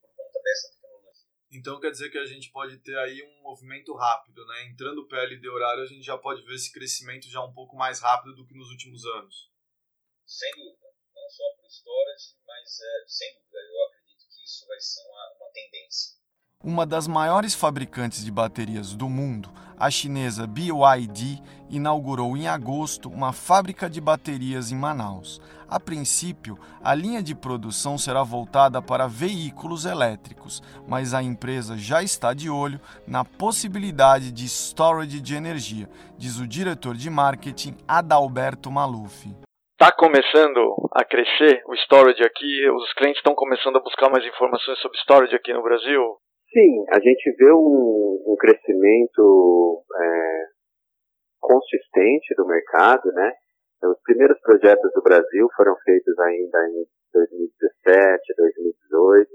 por 0.02 0.16
conta 0.16 0.42
dessa 0.42 0.72
tecnologia. 0.72 1.30
Então 1.52 1.80
quer 1.80 1.92
dizer 1.92 2.10
que 2.10 2.18
a 2.18 2.26
gente 2.26 2.52
pode 2.52 2.78
ter 2.80 2.98
aí 2.98 3.22
um 3.22 3.42
movimento 3.44 3.94
rápido, 3.94 4.46
né? 4.48 4.66
Entrando 4.66 5.02
o 5.02 5.08
PLD 5.08 5.48
horário, 5.48 5.84
a 5.84 5.88
gente 5.88 6.04
já 6.04 6.18
pode 6.18 6.44
ver 6.44 6.56
esse 6.56 6.72
crescimento 6.74 7.30
já 7.30 7.42
um 7.42 7.54
pouco 7.54 7.76
mais 7.76 8.00
rápido 8.00 8.36
do 8.36 8.46
que 8.46 8.56
nos 8.56 8.70
últimos 8.70 9.06
anos. 9.06 9.52
Sem 10.26 10.52
dúvida. 10.56 10.92
Não 11.14 11.30
só 11.30 11.44
para 11.56 11.66
o 11.66 11.70
storage, 11.70 12.36
mas 12.46 12.80
é, 12.82 13.06
sem 13.08 13.34
dúvida. 13.36 13.60
Eu 13.60 13.84
acredito 13.86 14.28
que 14.28 14.44
isso 14.44 14.68
vai 14.68 14.80
ser 14.80 15.02
uma, 15.08 15.36
uma 15.38 15.50
tendência. 15.52 16.23
Uma 16.66 16.86
das 16.86 17.10
maiores 17.10 17.54
fabricantes 17.54 18.24
de 18.24 18.32
baterias 18.32 18.96
do 18.96 19.10
mundo, 19.10 19.50
a 19.78 19.92
chinesa 19.92 20.48
BYD, 20.48 21.42
inaugurou 21.70 22.38
em 22.38 22.48
agosto 22.48 23.10
uma 23.10 23.34
fábrica 23.34 23.90
de 23.90 24.00
baterias 24.00 24.72
em 24.72 24.76
Manaus. 24.78 25.42
A 25.68 25.78
princípio, 25.78 26.58
a 26.82 26.96
linha 26.96 27.22
de 27.22 27.36
produção 27.36 27.98
será 27.98 28.24
voltada 28.24 28.82
para 28.82 29.10
veículos 29.10 29.84
elétricos, 29.84 30.64
mas 30.88 31.14
a 31.14 31.22
empresa 31.22 31.78
já 31.78 32.02
está 32.02 32.34
de 32.34 32.50
olho 32.50 32.80
na 33.06 33.26
possibilidade 33.26 34.32
de 34.32 34.46
storage 34.46 35.20
de 35.20 35.36
energia, 35.36 35.90
diz 36.18 36.40
o 36.40 36.48
diretor 36.48 36.96
de 36.96 37.10
marketing 37.10 37.76
Adalberto 37.86 38.72
Maluf. 38.72 39.28
Está 39.74 39.92
começando 39.92 40.90
a 40.94 41.04
crescer 41.04 41.62
o 41.68 41.76
storage 41.76 42.24
aqui, 42.24 42.70
os 42.70 42.94
clientes 42.94 43.18
estão 43.18 43.36
começando 43.36 43.76
a 43.76 43.82
buscar 43.82 44.10
mais 44.10 44.26
informações 44.26 44.80
sobre 44.80 44.98
storage 45.00 45.36
aqui 45.36 45.52
no 45.52 45.62
Brasil? 45.62 46.23
Sim, 46.54 46.86
a 46.90 47.00
gente 47.00 47.36
vê 47.36 47.52
um, 47.52 48.24
um 48.28 48.36
crescimento 48.38 49.84
é, 49.98 50.46
consistente 51.42 52.36
do 52.38 52.46
mercado, 52.46 53.12
né? 53.12 53.34
Os 53.84 54.00
primeiros 54.04 54.40
projetos 54.40 54.92
do 54.94 55.02
Brasil 55.02 55.48
foram 55.58 55.76
feitos 55.84 56.18
ainda 56.20 56.70
em 56.70 56.86
2017, 57.12 58.34
2018, 58.38 59.30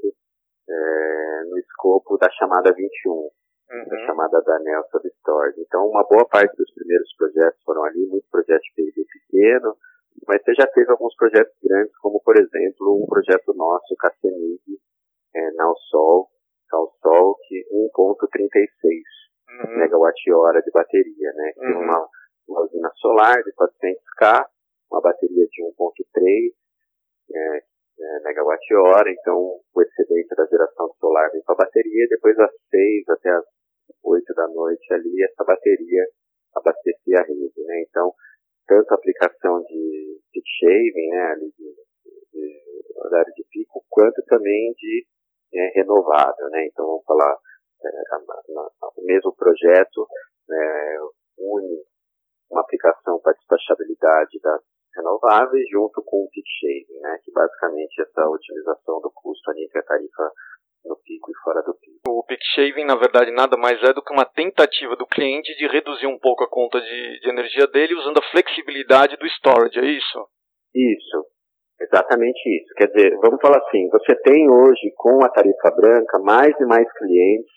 é, 0.71 1.45
no 1.51 1.59
escopo 1.59 2.17
da 2.19 2.31
chamada 2.31 2.73
21, 2.73 3.13
uhum. 3.13 3.31
da 3.89 4.07
chamada 4.07 4.41
da 4.41 4.59
Nelson 4.61 5.01
Storage. 5.19 5.61
Então, 5.61 5.89
uma 5.89 6.07
boa 6.09 6.25
parte 6.25 6.57
dos 6.57 6.73
primeiros 6.73 7.13
projetos 7.17 7.61
foram 7.65 7.83
ali, 7.85 8.07
muitos 8.07 8.31
projetos 8.31 8.67
de 8.77 9.05
pequeno, 9.05 9.77
mas 10.27 10.41
você 10.43 10.55
já 10.55 10.67
teve 10.69 10.91
alguns 10.93 11.15
projetos 11.17 11.55
grandes, 11.63 11.97
como, 11.99 12.23
por 12.23 12.37
exemplo, 12.37 13.03
um 13.03 13.07
projeto 13.07 13.53
nosso, 13.55 13.95
Casemig, 13.99 14.63
é, 15.35 15.51
na 15.53 15.75
Sol, 15.91 16.29
ao 16.73 16.91
sol 17.03 17.37
que 17.47 17.65
1.36 17.73 19.03
uhum. 19.49 19.79
megawatt-hora 19.79 20.61
de 20.63 20.71
bateria, 20.71 21.33
né? 21.35 21.53
Uhum. 21.59 21.83
uma, 21.83 22.09
uma 22.49 22.61
usina 22.63 22.91
solar 22.97 23.43
de 23.43 23.53
400K, 23.53 24.47
uma 24.91 25.01
bateria 25.01 25.47
de 25.47 25.63
1.3 25.63 26.53
é, 27.35 27.59
é, 28.01 28.21
megawatt-hora, 28.25 29.11
então 29.11 29.61
o 29.75 29.83
excedente 29.83 30.35
da 30.37 30.47
geração 30.47 30.91
solar 30.99 31.31
vem 31.33 31.43
para 31.43 31.55
a 31.55 31.65
bateria, 31.65 32.07
depois 32.09 32.39
às 32.39 32.53
6 32.71 33.09
até 33.09 33.31
às 33.31 33.45
8 34.03 34.35
da 34.35 34.49
noite 34.49 34.93
ali, 34.93 35.23
essa 35.25 35.45
bateria 35.45 36.07
abastecia 36.55 37.19
a 37.19 37.23
rede, 37.23 37.63
né? 37.65 37.83
Então, 37.89 38.13
tanto 38.67 38.93
a 38.93 38.95
aplicação 38.95 39.63
de 39.63 40.21
peak 40.33 40.47
shaving, 40.61 41.09
né, 41.11 41.23
ali 41.33 41.53
de, 41.57 41.75
de, 42.05 42.31
de 42.33 42.99
horário 42.99 43.33
de 43.35 43.45
pico, 43.51 43.85
quanto 43.89 44.23
também 44.27 44.73
de 44.77 45.07
é, 45.59 45.81
renovável, 45.81 46.49
né? 46.51 46.67
Então 46.67 46.87
vamos 46.87 47.05
falar 47.05 47.37
é, 47.85 47.91
o 48.97 49.05
mesmo 49.05 49.35
projeto 49.35 50.07
é, 50.51 50.99
une 51.39 51.83
uma 52.51 52.63
aplicação 52.63 53.21
para 53.21 53.35
despachabilidade 53.35 54.41
das 54.41 54.63
renováveis 54.97 55.69
junto 55.71 56.03
com 56.03 56.25
o 56.25 56.31
peak 56.31 56.49
shaving, 56.61 57.01
né? 57.01 57.19
Que 57.23 57.31
basicamente 57.31 58.01
é 58.01 58.05
essa 58.05 58.29
otimização 58.29 59.01
do 59.01 59.11
custo 59.15 59.51
ali 59.51 59.65
entre 59.65 59.81
a 59.81 59.83
tarifa 59.83 60.33
no 60.85 60.97
pico 60.97 61.31
e 61.31 61.37
fora 61.45 61.63
do 61.63 61.75
pico. 61.75 62.01
O 62.09 62.25
peak 62.25 62.43
shaving, 62.55 62.85
na 62.85 62.97
verdade, 62.97 63.31
nada 63.31 63.57
mais 63.57 63.83
é 63.83 63.93
do 63.93 64.03
que 64.03 64.13
uma 64.13 64.25
tentativa 64.25 64.97
do 64.97 65.07
cliente 65.07 65.55
de 65.57 65.69
reduzir 65.69 66.07
um 66.07 66.19
pouco 66.19 66.43
a 66.45 66.49
conta 66.49 66.81
de, 66.81 67.21
de 67.21 67.29
energia 67.29 67.67
dele 67.67 67.95
usando 67.95 68.19
a 68.19 68.31
flexibilidade 68.31 69.17
do 69.17 69.27
storage, 69.27 69.79
é 69.79 69.85
isso? 69.85 70.27
Isso. 70.75 71.28
Exatamente 71.81 72.41
isso. 72.61 72.75
Quer 72.77 72.89
dizer, 72.89 73.17
vamos 73.19 73.41
falar 73.41 73.59
assim, 73.59 73.89
você 73.91 74.15
tem 74.17 74.51
hoje 74.51 74.93
com 74.97 75.25
a 75.25 75.29
tarifa 75.29 75.71
branca 75.71 76.19
mais 76.19 76.53
e 76.59 76.65
mais 76.65 76.91
clientes 76.99 77.53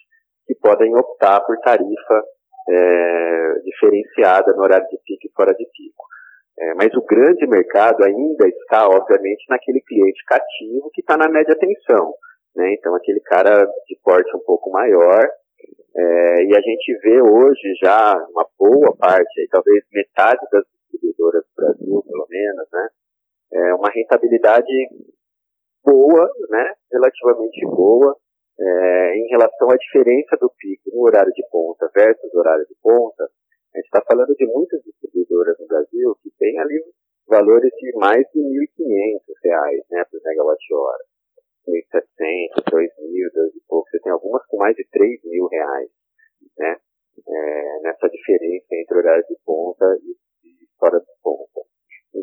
que 0.46 0.56
podem 0.56 0.96
optar 0.96 1.42
por 1.42 1.58
tarifa 1.60 2.24
é, 2.70 3.54
diferenciada 3.64 4.54
no 4.54 4.62
horário 4.62 4.88
de 4.88 4.98
pico 5.06 5.28
e 5.28 5.32
fora 5.36 5.54
de 5.54 5.66
pico. 5.66 6.06
É, 6.60 6.74
mas 6.76 6.94
o 6.94 7.04
grande 7.04 7.48
mercado 7.48 8.04
ainda 8.04 8.48
está, 8.48 8.88
obviamente, 8.88 9.46
naquele 9.50 9.82
cliente 9.82 10.24
cativo 10.26 10.92
que 10.94 11.02
está 11.02 11.18
na 11.18 11.28
média 11.28 11.58
tensão. 11.58 12.14
Né? 12.56 12.74
Então, 12.74 12.94
aquele 12.96 13.22
cara 13.22 13.66
de 13.88 13.98
porte 14.04 14.36
um 14.36 14.44
pouco 14.46 14.70
maior. 14.70 15.28
É, 15.96 16.44
e 16.44 16.56
a 16.56 16.62
gente 16.62 17.00
vê 17.04 17.22
hoje 17.22 17.74
já 17.82 18.14
uma 18.30 18.46
boa 18.58 18.96
parte, 18.96 19.42
aí, 19.42 19.48
talvez 19.50 19.84
metade 19.92 20.40
das 20.52 20.64
distribuidoras 20.74 21.44
do 21.44 21.56
Brasil, 21.56 22.04
pelo 22.08 22.28
menos, 22.30 22.68
né? 22.72 22.88
É, 23.54 23.74
uma 23.76 23.90
rentabilidade 23.90 24.74
boa, 25.84 26.30
né, 26.50 26.74
relativamente 26.92 27.66
boa, 27.66 28.16
é, 28.60 29.16
em 29.18 29.28
relação 29.30 29.70
à 29.70 29.76
diferença 29.76 30.38
do 30.38 30.52
pico 30.58 30.90
no 30.94 31.02
horário 31.02 31.32
de 31.34 31.44
ponta 31.50 31.90
versus 31.94 32.34
horário 32.34 32.66
de 32.66 32.76
ponta. 32.82 33.24
A 33.74 33.78
gente 33.78 33.86
está 33.86 34.02
falando 34.06 34.36
de 34.36 34.46
muitas 34.46 34.82
distribuidoras 34.84 35.58
no 35.60 35.68
Brasil 35.68 36.16
que 36.22 36.30
têm 36.38 36.60
ali 36.60 36.84
valores 37.28 37.72
de 37.80 37.98
mais 37.98 38.26
de 38.34 38.42
R$ 38.42 38.68
1.500 38.78 39.86
né, 39.90 40.04
por 40.12 40.20
megawatt-hora. 40.24 41.04
1.700, 41.68 42.64
2.000, 42.70 43.32
2 43.34 43.56
e 43.56 43.62
pouco. 43.68 43.90
Você 43.90 44.00
tem 44.00 44.12
algumas 44.12 44.46
com 44.48 44.58
mais 44.58 44.76
de 44.76 44.84
R$ 44.84 45.20
reais, 45.52 45.90
né, 46.58 46.76
é, 47.28 47.80
nessa 47.84 48.10
diferença 48.10 48.68
entre 48.72 48.98
horário 48.98 49.24
de 49.28 49.38
ponta 49.46 49.86
e, 50.04 50.16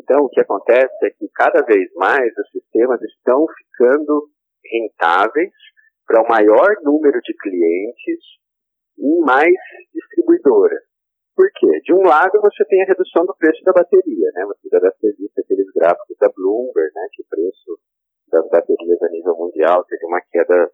Então, 0.09 0.25
o 0.25 0.29
que 0.29 0.41
acontece 0.41 1.05
é 1.05 1.11
que 1.11 1.29
cada 1.35 1.61
vez 1.61 1.85
mais 1.93 2.33
os 2.35 2.49
sistemas 2.49 2.99
estão 2.99 3.45
ficando 3.45 4.25
rentáveis 4.65 5.53
para 6.07 6.23
o 6.23 6.25
um 6.25 6.27
maior 6.27 6.81
número 6.81 7.21
de 7.21 7.31
clientes 7.37 8.17
e 8.97 9.19
mais 9.21 9.53
distribuidoras. 9.93 10.81
Por 11.35 11.45
quê? 11.53 11.79
De 11.85 11.93
um 11.93 12.01
lado, 12.01 12.41
você 12.41 12.65
tem 12.65 12.81
a 12.81 12.87
redução 12.87 13.23
do 13.23 13.37
preço 13.37 13.63
da 13.63 13.71
bateria, 13.71 14.31
né? 14.33 14.45
Você 14.47 14.67
já 14.71 14.79
deve 14.79 14.95
ter 14.99 15.13
visto 15.13 15.37
aqueles 15.37 15.71
gráficos 15.75 16.17
da 16.19 16.29
Bloomberg, 16.35 16.91
né? 16.95 17.07
Que 17.13 17.21
o 17.21 17.29
preço 17.29 17.79
das 18.31 18.49
baterias 18.49 19.01
a 19.03 19.09
nível 19.09 19.37
mundial 19.37 19.85
teve 19.85 20.05
uma 20.07 20.21
queda 20.31 20.71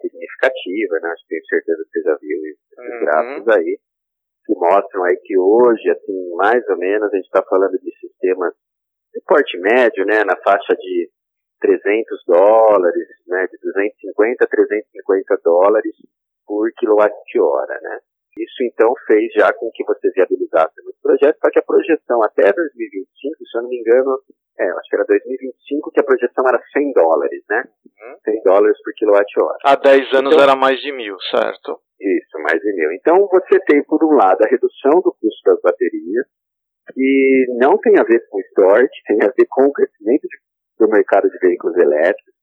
significativa, 0.00 0.98
né? 1.02 1.10
Acho 1.12 1.22
que 1.24 1.28
tenho 1.28 1.44
certeza 1.44 1.84
que 1.84 1.90
você 1.90 2.02
já 2.08 2.16
viu 2.16 2.38
esses 2.40 2.78
uhum. 2.78 3.00
gráficos 3.04 3.48
aí 3.54 3.78
que 4.46 4.54
mostram 4.54 5.04
aí 5.04 5.16
que 5.18 5.36
hoje, 5.36 5.90
assim, 5.90 6.34
mais 6.36 6.66
ou 6.70 6.78
menos, 6.78 7.12
a 7.12 7.16
gente 7.16 7.26
está 7.26 7.44
falando 7.44 7.78
de 7.78 7.92
sistemas 8.00 8.54
de 9.12 9.20
porte 9.26 9.58
médio, 9.58 10.04
né, 10.04 10.24
na 10.24 10.36
faixa 10.36 10.74
de 10.74 11.10
300 11.60 12.24
dólares, 12.26 13.08
né, 13.26 13.46
de 13.50 13.58
250 13.58 14.44
a 14.44 14.48
350 14.48 15.40
dólares 15.44 15.94
por 16.46 16.70
quilowatt-hora, 16.76 17.80
né. 17.82 17.98
Isso 18.38 18.62
então 18.62 18.94
fez 19.06 19.32
já 19.32 19.52
com 19.52 19.68
que 19.74 19.84
você 19.84 20.10
viabilizasse 20.14 20.80
muitos 20.84 21.02
projetos, 21.02 21.40
só 21.42 21.50
que 21.50 21.58
a 21.58 21.62
projeção 21.62 22.22
até 22.22 22.52
2025, 22.52 23.44
se 23.44 23.58
eu 23.58 23.62
não 23.62 23.68
me 23.68 23.80
engano, 23.80 24.14
é, 24.58 24.70
acho 24.70 24.88
que 24.88 24.96
era 24.96 25.04
2025 25.06 25.90
que 25.90 26.00
a 26.00 26.04
projeção 26.04 26.44
era 26.46 26.62
100 26.72 26.92
dólares, 26.92 27.42
né? 27.50 27.64
Uhum. 27.66 28.16
100 28.24 28.42
dólares 28.42 28.78
por 28.82 28.92
quilowatt-hora. 28.94 29.58
Há 29.64 29.74
10 29.74 30.12
anos 30.14 30.32
então, 30.34 30.44
era 30.44 30.54
mais 30.54 30.80
de 30.80 30.92
mil, 30.92 31.18
certo? 31.30 31.80
Isso, 32.00 32.38
mais 32.42 32.60
de 32.60 32.72
mil. 32.74 32.92
Então 32.92 33.26
você 33.26 33.58
tem, 33.66 33.82
por 33.84 34.04
um 34.04 34.14
lado, 34.14 34.42
a 34.42 34.48
redução 34.48 35.00
do 35.02 35.10
custo 35.18 35.42
das 35.44 35.60
baterias, 35.60 36.26
que 36.98 37.46
não 37.60 37.78
tem 37.78 37.96
a 37.96 38.02
ver 38.02 38.18
com 38.28 38.40
storage, 38.50 38.90
tem 39.06 39.18
a 39.22 39.30
ver 39.30 39.46
com 39.48 39.66
o 39.66 39.72
crescimento 39.72 40.26
do 40.80 40.88
mercado 40.88 41.30
de 41.30 41.38
veículos 41.38 41.76
elétricos, 41.76 42.34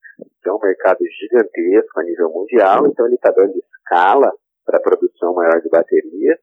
que 0.41 0.50
é 0.50 0.53
um 0.53 0.59
mercado 0.63 1.00
gigantesco 1.19 2.00
a 2.00 2.03
nível 2.03 2.29
mundial, 2.29 2.88
então 2.88 3.05
ele 3.05 3.15
está 3.15 3.31
dando 3.31 3.51
escala 3.51 4.31
para 4.65 4.77
a 4.77 4.81
produção 4.81 5.33
maior 5.33 5.59
de 5.59 5.67
baterias. 5.67 6.39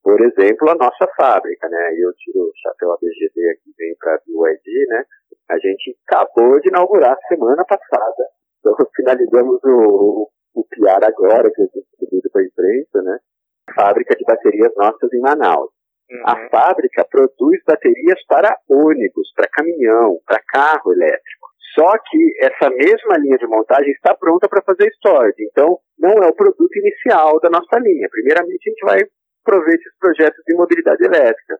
Por 0.00 0.20
exemplo, 0.20 0.70
a 0.70 0.76
nossa 0.76 1.08
fábrica, 1.16 1.68
né? 1.68 1.90
Eu 1.98 2.12
tiro 2.14 2.44
o 2.44 2.52
chapéu 2.62 2.92
ABGD 2.92 3.50
aqui, 3.50 3.74
venho 3.76 3.96
para 3.98 4.14
a 4.14 4.18
BYD, 4.18 4.86
né? 4.86 5.04
A 5.50 5.58
gente 5.58 5.98
acabou 6.06 6.60
de 6.60 6.68
inaugurar 6.68 7.18
semana 7.26 7.64
passada. 7.64 8.28
Então, 8.60 8.76
finalizamos 8.94 9.58
o, 9.64 10.30
o 10.54 10.64
PR 10.68 11.04
agora, 11.04 11.50
que 11.50 11.62
é 11.62 11.66
distribuído 11.74 12.30
para 12.30 12.42
a 12.42 12.44
imprensa, 12.44 13.02
né? 13.02 13.18
Fábrica 13.74 14.14
de 14.14 14.24
baterias 14.24 14.72
nossas 14.76 15.12
em 15.12 15.18
Manaus. 15.18 15.75
Uhum. 16.10 16.22
A 16.24 16.48
fábrica 16.48 17.04
produz 17.04 17.60
baterias 17.66 18.24
para 18.26 18.56
ônibus, 18.68 19.32
para 19.34 19.48
caminhão, 19.48 20.20
para 20.24 20.42
carro 20.48 20.92
elétrico. 20.92 21.46
Só 21.74 21.92
que 21.98 22.32
essa 22.40 22.70
mesma 22.70 23.18
linha 23.18 23.36
de 23.36 23.46
montagem 23.46 23.90
está 23.92 24.14
pronta 24.14 24.48
para 24.48 24.62
fazer 24.62 24.88
storage. 24.94 25.42
Então, 25.50 25.78
não 25.98 26.12
é 26.22 26.26
o 26.26 26.34
produto 26.34 26.74
inicial 26.76 27.38
da 27.40 27.50
nossa 27.50 27.78
linha. 27.78 28.08
Primeiramente, 28.10 28.68
a 28.68 28.70
gente 28.70 28.84
vai 28.84 29.00
aproveite 29.46 29.88
os 29.88 29.96
projetos 29.98 30.42
de 30.44 30.56
mobilidade 30.56 31.04
elétrica. 31.04 31.58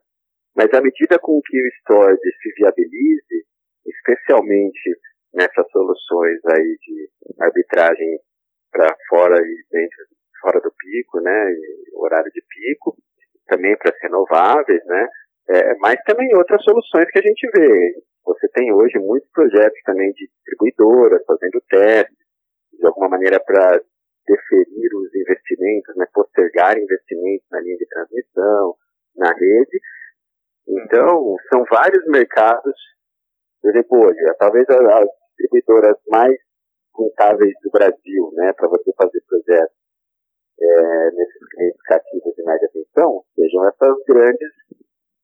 Mas 0.56 0.72
à 0.74 0.80
medida 0.80 1.18
com 1.20 1.40
que 1.40 1.56
o 1.56 1.68
storage 1.80 2.30
se 2.42 2.52
viabilize, 2.58 3.46
especialmente 3.86 4.98
nessas 5.32 5.70
soluções 5.70 6.40
aí 6.46 6.76
de 6.80 7.08
arbitragem 7.38 8.18
para 8.72 8.88
fora 9.08 9.36
e 9.38 9.64
dentro, 9.70 9.98
fora 10.40 10.60
do 10.60 10.72
pico, 10.76 11.20
né, 11.20 11.54
horário 11.94 12.30
de 12.32 12.42
pico, 12.48 12.96
também 13.46 13.76
para 13.76 13.90
as 13.90 14.02
renováveis, 14.02 14.84
né, 14.86 15.08
é, 15.48 15.74
mas 15.78 15.96
também 16.04 16.34
outras 16.36 16.62
soluções 16.62 17.10
que 17.10 17.18
a 17.18 17.22
gente 17.22 17.48
vê. 17.54 17.94
Você 18.24 18.48
tem 18.48 18.72
hoje 18.72 18.98
muitos 18.98 19.30
projetos 19.30 19.80
também 19.84 20.10
de 20.12 20.26
distribuidoras 20.26 21.22
fazendo 21.26 21.62
testes, 21.68 22.16
de 22.72 22.86
alguma 22.86 23.08
maneira 23.10 23.38
para 23.40 23.80
deferir 24.26 24.90
os 24.94 25.14
investimentos, 25.14 25.96
né, 25.96 26.06
postergar 26.12 26.76
investimentos 26.76 27.46
na 27.50 27.60
linha 27.60 27.76
de 27.76 27.86
transmissão, 27.86 28.74
na 29.16 29.32
rede. 29.32 29.80
Então, 30.68 31.36
são 31.48 31.64
vários 31.70 32.04
mercados, 32.06 32.74
por 33.62 33.70
exemplo, 33.70 34.06
hoje, 34.06 34.18
talvez 34.38 34.68
as 34.68 35.06
distribuidoras 35.38 35.96
mais 36.08 36.36
rentáveis 36.98 37.52
do 37.62 37.70
Brasil, 37.70 38.30
né, 38.34 38.52
para 38.54 38.68
você 38.68 38.92
fazer 38.98 39.22
projetos 39.28 39.76
é, 40.58 41.10
nesses 41.12 41.48
clientes 41.50 41.82
cativos 41.82 42.34
de 42.34 42.42
média 42.44 42.68
tensão, 42.72 43.22
sejam 43.34 43.68
essas 43.68 43.96
grandes 44.06 44.52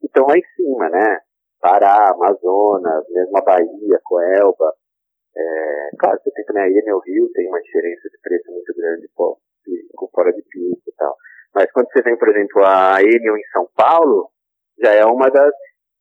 que 0.00 0.06
estão 0.06 0.26
lá 0.26 0.36
em 0.36 0.44
cima, 0.56 0.88
né? 0.90 1.20
Pará, 1.60 2.10
Amazonas, 2.10 3.04
mesmo 3.08 3.38
a 3.38 3.42
Bahia, 3.42 4.00
Coelba. 4.04 4.74
É, 5.34 5.90
claro, 5.98 6.18
você 6.22 6.30
tem 6.32 6.44
também 6.44 6.64
a 6.64 6.68
Enel 6.68 7.00
Rio, 7.00 7.30
tem 7.32 7.48
uma 7.48 7.62
diferença 7.62 8.08
de 8.10 8.18
preço 8.20 8.52
muito 8.52 8.74
grande 8.74 9.08
com 9.14 10.08
fora 10.08 10.32
de 10.32 10.42
pico 10.42 10.82
e 10.86 10.92
tal. 10.96 11.16
Mas 11.54 11.70
quando 11.72 11.86
você 11.90 12.02
vem, 12.02 12.18
por 12.18 12.28
exemplo, 12.28 12.62
a 12.64 13.00
Enel 13.00 13.36
em 13.36 13.46
São 13.52 13.68
Paulo, 13.76 14.28
já 14.78 14.92
é 14.92 15.04
uma 15.04 15.30
das 15.30 15.54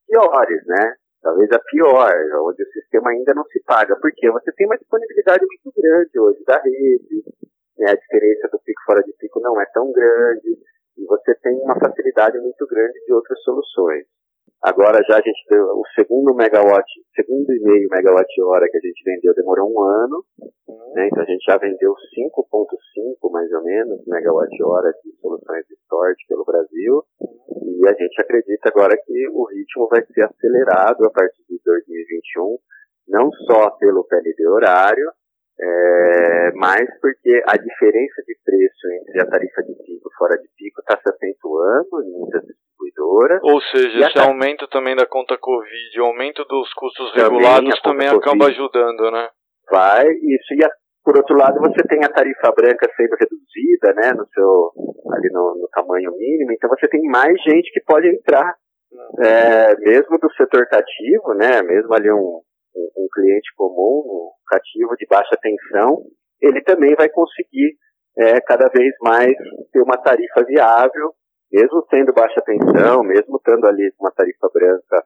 piores, 0.08 0.66
né? 0.66 0.96
Talvez 1.22 1.52
a 1.52 1.60
pior, 1.60 2.12
onde 2.48 2.64
o 2.64 2.72
sistema 2.72 3.12
ainda 3.12 3.34
não 3.36 3.46
se 3.46 3.62
paga, 3.64 3.96
porque 4.02 4.30
você 4.32 4.52
tem 4.54 4.66
uma 4.66 4.78
disponibilidade 4.78 5.46
muito 5.46 5.72
grande 5.80 6.20
hoje 6.20 6.44
da 6.46 6.60
rede, 6.60 7.24
né? 7.82 7.92
a 7.92 7.96
diferença 7.96 8.48
do 8.52 8.60
pico 8.60 8.82
fora 8.86 9.02
de 9.02 9.14
pico 9.14 9.40
não 9.42 9.60
é 9.60 9.66
tão 9.74 9.92
grande, 9.92 10.58
e 10.98 11.06
você 11.06 11.34
tem 11.42 11.58
uma 11.58 11.80
facilidade 11.80 12.38
muito 12.40 12.66
grande 12.68 13.00
de 13.06 13.14
outras 13.14 13.42
soluções. 13.42 14.06
Agora 14.62 15.02
já 15.10 15.18
a 15.18 15.22
gente 15.22 15.42
deu 15.50 15.66
o 15.66 15.84
segundo 15.96 16.36
megawatt, 16.36 16.86
segundo 17.16 17.50
e 17.52 17.60
meio 17.64 17.90
megawatt 17.90 18.30
hora 18.44 18.70
que 18.70 18.78
a 18.78 18.80
gente 18.80 19.02
vendeu 19.04 19.34
demorou 19.34 19.74
um 19.74 19.82
ano, 19.82 20.24
né? 20.94 21.08
então 21.08 21.24
a 21.24 21.26
gente 21.26 21.44
já 21.44 21.58
vendeu 21.58 21.96
5.5 21.96 23.32
mais 23.32 23.52
ou 23.54 23.64
menos 23.64 24.06
megawatt 24.06 24.64
hora 24.64 24.94
de 25.04 25.12
soluções 25.20 25.66
de 25.66 25.74
storage 25.86 26.28
pelo 26.30 26.46
Brasil 26.46 27.04
e 27.82 27.88
a 27.88 27.94
gente 27.94 28.22
acredita 28.22 28.70
agora 28.70 28.96
que 29.04 29.30
o 29.30 29.46
ritmo 29.46 29.88
vai 29.90 30.06
ser 30.06 30.26
acelerado 30.26 31.06
a 31.06 31.10
partir 31.10 31.42
de 31.50 31.60
2021, 31.66 32.58
não 33.08 33.32
só 33.48 33.72
pelo 33.78 34.04
PLD 34.04 34.48
horário, 34.48 35.12
é, 35.62 36.52
mas 36.56 36.82
porque 37.00 37.44
a 37.48 37.56
diferença 37.56 38.22
de 38.26 38.36
preço 38.44 38.88
entre 39.00 39.22
a 39.22 39.30
tarifa 39.30 39.62
de 39.62 39.76
pico 39.86 40.10
e 40.10 40.18
fora 40.18 40.36
de 40.36 40.48
pico 40.58 40.82
está 40.82 40.98
se 40.98 41.08
acentuando 41.08 42.02
em 42.02 42.12
muitas 42.18 42.42
distribuidoras. 42.42 43.40
Ou 43.44 43.62
seja, 43.62 44.08
esse 44.08 44.20
aumento 44.20 44.68
também 44.70 44.96
da 44.96 45.06
conta 45.06 45.38
Covid, 45.38 46.02
o 46.02 46.06
aumento 46.06 46.44
dos 46.46 46.74
custos 46.74 47.14
regulados 47.14 47.80
também, 47.82 48.08
acaba 48.08 48.48
ajudando, 48.48 49.12
né? 49.12 49.30
Vai, 49.70 50.08
isso. 50.10 50.54
E 50.56 50.66
a, 50.66 50.70
por 51.06 51.16
outro 51.16 51.38
lado, 51.38 51.60
você 51.60 51.86
tem 51.88 52.04
a 52.04 52.10
tarifa 52.10 52.52
branca 52.56 52.90
sendo 52.98 53.16
reduzida, 53.16 53.94
né, 53.94 54.14
no 54.18 54.26
seu, 54.34 54.72
ali 55.14 55.30
no, 55.32 55.62
no 55.62 55.68
tamanho 55.72 56.12
mínimo, 56.18 56.52
então 56.54 56.70
você 56.70 56.88
tem 56.88 57.02
mais 57.04 57.34
gente 57.44 57.72
que 57.72 57.82
pode 57.86 58.08
entrar, 58.08 58.56
uhum. 58.92 59.24
é, 59.24 59.76
mesmo 59.78 60.18
do 60.18 60.32
setor 60.34 60.66
cativo, 60.68 61.34
né, 61.36 61.62
mesmo 61.62 61.94
ali 61.94 62.12
um, 62.12 62.42
um, 62.76 63.04
um 63.04 63.08
cliente 63.14 63.54
comum, 63.56 64.04
um 64.06 64.32
cativo 64.48 64.96
de 64.98 65.06
baixa 65.08 65.38
tensão, 65.42 66.04
ele 66.42 66.62
também 66.62 66.96
vai 66.96 67.10
conseguir 67.10 67.76
é, 68.18 68.42
cada 68.42 68.68
vez 68.70 68.94
mais 69.02 69.34
ter 69.72 69.82
uma 69.82 69.98
tarifa 69.98 70.44
viável, 70.46 71.14
mesmo 71.52 71.82
tendo 71.90 72.14
baixa 72.14 72.42
tensão, 72.42 73.04
mesmo 73.04 73.38
estando 73.38 73.66
ali 73.66 73.92
com 73.98 74.06
uma 74.06 74.12
tarifa 74.12 74.50
branca 74.54 75.06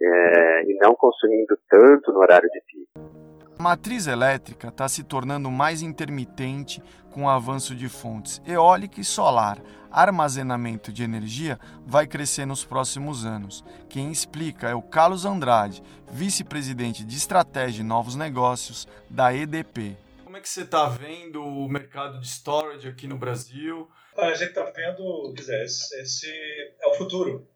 é, 0.00 0.62
e 0.64 0.78
não 0.80 0.94
consumindo 0.94 1.58
tanto 1.68 2.12
no 2.12 2.20
horário 2.20 2.48
de 2.50 2.60
pico. 2.66 3.18
A 3.58 3.62
matriz 3.62 4.06
elétrica 4.06 4.68
está 4.68 4.88
se 4.88 5.02
tornando 5.02 5.50
mais 5.50 5.82
intermitente 5.82 6.80
com 7.18 7.24
o 7.24 7.28
avanço 7.28 7.74
de 7.74 7.88
fontes 7.88 8.40
eólica 8.46 9.00
e 9.00 9.04
solar. 9.04 9.60
Armazenamento 9.90 10.92
de 10.92 11.02
energia 11.02 11.58
vai 11.84 12.06
crescer 12.06 12.46
nos 12.46 12.64
próximos 12.64 13.24
anos. 13.24 13.64
Quem 13.88 14.12
explica 14.12 14.68
é 14.68 14.74
o 14.74 14.80
Carlos 14.80 15.24
Andrade, 15.24 15.82
vice-presidente 16.12 17.04
de 17.04 17.16
estratégia 17.16 17.80
e 17.80 17.84
novos 17.84 18.14
negócios 18.14 18.86
da 19.10 19.34
EDP. 19.34 19.96
Como 20.22 20.36
é 20.36 20.40
que 20.40 20.48
você 20.48 20.62
está 20.62 20.88
vendo 20.88 21.42
o 21.42 21.68
mercado 21.68 22.20
de 22.20 22.28
storage 22.28 22.86
aqui 22.86 23.08
no 23.08 23.18
Brasil? 23.18 23.90
A 24.16 24.32
gente 24.34 24.50
está 24.50 24.70
vendo, 24.70 25.32
quer 25.34 25.40
dizer, 25.40 25.64
esse, 25.64 26.00
esse, 26.00 26.30
é 26.80 26.86
o 26.86 26.94
futuro 26.94 27.48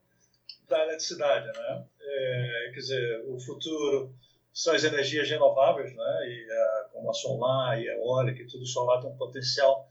da 0.69 0.83
eletricidade, 0.83 1.47
né? 1.47 1.85
É, 2.01 2.71
quer 2.75 2.81
dizer, 2.81 3.25
o 3.29 3.39
futuro 3.39 4.13
são 4.53 4.75
as 4.75 4.85
energias 4.85 5.29
renováveis, 5.29 5.95
né? 5.95 6.29
E 6.29 6.47
como 6.93 7.11
a 7.11 7.15
solar 7.15 7.81
e 7.81 7.89
a 7.89 7.95
eólica 7.95 8.43
e 8.43 8.47
tudo 8.47 8.67
solar 8.67 9.01
tem 9.01 9.11
um 9.11 9.17
potencial 9.17 9.89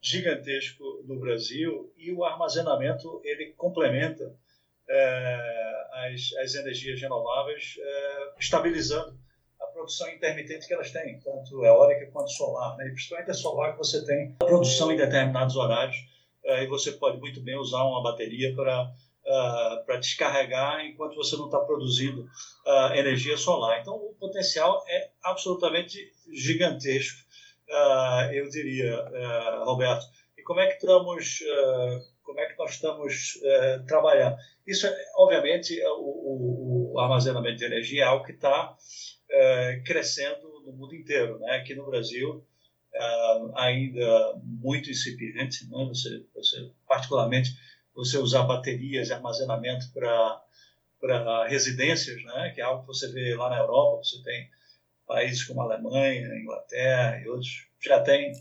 gigantesco 0.00 1.04
no 1.06 1.18
Brasil 1.20 1.92
e 1.96 2.10
o 2.12 2.24
armazenamento 2.24 3.20
ele 3.22 3.52
complementa 3.52 4.34
é, 4.88 5.70
as, 5.92 6.32
as 6.42 6.54
energias 6.54 7.00
renováveis, 7.00 7.76
é, 7.78 8.32
estabilizando 8.38 9.16
a 9.60 9.66
produção 9.66 10.08
intermitente 10.08 10.66
que 10.66 10.72
elas 10.72 10.90
têm, 10.90 11.20
tanto 11.20 11.64
eólica 11.64 12.10
quanto 12.10 12.30
solar. 12.30 12.76
Né? 12.76 12.88
E 12.88 12.92
principalmente 12.92 13.30
a 13.30 13.34
solar 13.34 13.72
que 13.72 13.78
você 13.78 14.04
tem 14.04 14.34
a 14.40 14.44
produção 14.44 14.90
em 14.90 14.96
determinados 14.96 15.54
horários 15.54 15.96
é, 16.44 16.64
e 16.64 16.66
você 16.66 16.92
pode 16.92 17.18
muito 17.18 17.40
bem 17.40 17.56
usar 17.56 17.84
uma 17.84 18.02
bateria 18.02 18.54
para 18.54 18.92
uh, 19.26 19.84
para 19.84 19.96
descarregar 19.96 20.84
enquanto 20.84 21.14
você 21.14 21.36
não 21.36 21.46
está 21.46 21.58
produzindo 21.60 22.22
uh, 22.66 22.94
energia 22.94 23.36
solar. 23.36 23.80
Então, 23.80 23.94
o 23.94 24.14
potencial 24.18 24.82
é 24.88 25.10
absolutamente 25.22 26.12
gigantesco, 26.32 27.18
uh, 27.68 28.32
eu 28.32 28.48
diria, 28.48 28.96
Roberto. 29.64 30.04
E 30.36 30.42
como 30.42 30.60
é 30.60 30.66
que 30.66 30.74
estamos, 30.74 31.40
como 32.22 32.40
é 32.40 32.46
que 32.46 32.58
nós 32.58 32.70
estamos 32.72 33.38
trabalhando? 33.86 34.36
Isso, 34.66 34.86
é, 34.86 35.04
obviamente, 35.16 35.78
é 35.80 35.88
o, 35.90 36.00
o, 36.00 36.92
o, 36.94 36.98
armazenamento 36.98 37.58
de 37.58 37.64
energia 37.64 38.04
é 38.04 38.06
algo 38.06 38.24
que 38.24 38.32
está 38.32 38.74
crescendo 39.84 40.62
no 40.64 40.72
mundo 40.72 40.94
inteiro, 40.94 41.38
né? 41.38 41.56
Aqui 41.56 41.74
no 41.74 41.86
Brasil, 41.86 42.44
ainda 43.54 44.34
muito 44.42 44.90
incipiente, 44.90 45.68
né? 45.68 45.84
você, 45.88 46.24
você 46.34 46.70
particularmente 46.88 47.50
você 47.94 48.18
usar 48.18 48.42
baterias 48.44 49.08
e 49.08 49.12
armazenamento 49.12 49.86
para 49.92 51.46
residências, 51.46 52.22
né, 52.24 52.52
que 52.54 52.60
é 52.60 52.64
algo 52.64 52.82
que 52.82 52.88
você 52.88 53.10
vê 53.12 53.34
lá 53.34 53.50
na 53.50 53.58
Europa, 53.58 54.02
você 54.04 54.22
tem 54.22 54.48
países 55.06 55.44
como 55.44 55.60
a 55.60 55.64
Alemanha, 55.64 56.38
Inglaterra 56.40 57.20
e 57.20 57.28
outros 57.28 57.66
já 57.80 58.00
têm 58.00 58.32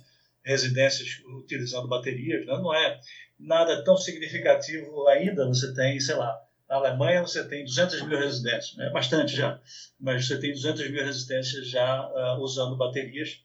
residências 0.44 1.22
utilizando 1.26 1.88
baterias, 1.88 2.46
né? 2.46 2.54
não 2.54 2.74
é 2.74 3.00
nada 3.40 3.84
tão 3.84 3.98
significativo 3.98 5.08
ainda, 5.08 5.48
você 5.48 5.74
tem, 5.74 6.00
sei 6.00 6.16
lá, 6.16 6.40
na 6.68 6.76
Alemanha 6.76 7.22
você 7.22 7.44
tem 7.48 7.64
200 7.66 8.04
mil 8.04 8.20
residências, 8.20 8.78
é 8.78 8.84
né? 8.84 8.90
bastante 8.92 9.36
já, 9.36 9.60
mas 10.00 10.28
você 10.28 10.40
tem 10.40 10.52
200 10.52 10.90
mil 10.92 11.04
residências 11.04 11.68
já 11.68 12.08
uh, 12.08 12.40
usando 12.42 12.78
baterias 12.78 13.42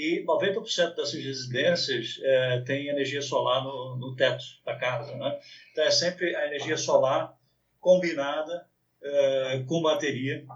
e 0.00 0.24
90% 0.24 0.94
dessas 0.94 1.22
residências 1.22 2.18
é, 2.22 2.60
tem 2.60 2.88
energia 2.88 3.20
solar 3.20 3.62
no, 3.62 3.96
no, 3.96 4.16
teto 4.16 4.42
da 4.64 4.74
casa. 4.74 5.14
Né? 5.14 5.38
Então 5.70 5.84
é 5.84 5.90
sempre 5.90 6.34
a 6.34 6.46
energia 6.46 6.78
solar 6.78 7.36
combinada 7.78 8.66
é, 9.02 9.62
com 9.66 9.82
bateria, 9.82 10.46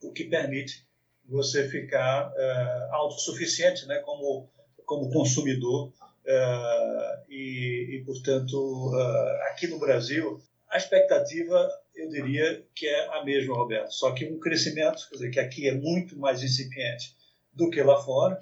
o 0.00 0.12
que 0.12 0.24
permite 0.24 0.86
você 1.28 1.68
ficar 1.68 2.32
é, 2.36 2.88
autossuficiente 2.92 3.86
né? 3.86 3.98
como, 3.98 4.48
como 4.84 5.10
consumidor. 5.10 5.92
É, 6.24 7.24
e, 7.28 7.96
e, 7.96 8.04
portanto, 8.04 8.92
é, 8.96 9.50
aqui 9.50 9.66
no 9.66 9.80
Brasil, 9.80 10.40
a 10.70 10.76
expectativa, 10.76 11.68
eu 11.94 12.08
diria 12.08 12.64
que 12.72 12.86
é 12.86 13.18
a 13.18 13.24
mesma, 13.24 13.56
Roberto, 13.56 13.92
só 13.92 14.12
que 14.12 14.26
um 14.26 14.38
crescimento, 14.38 15.08
quer 15.08 15.16
dizer, 15.16 15.30
que 15.30 15.40
aqui 15.40 15.68
é 15.68 15.74
muito 15.74 16.16
mais 16.16 16.42
incipiente 16.42 17.16
do 17.52 17.70
que 17.70 17.82
lá 17.82 17.96
fora, 17.96 18.38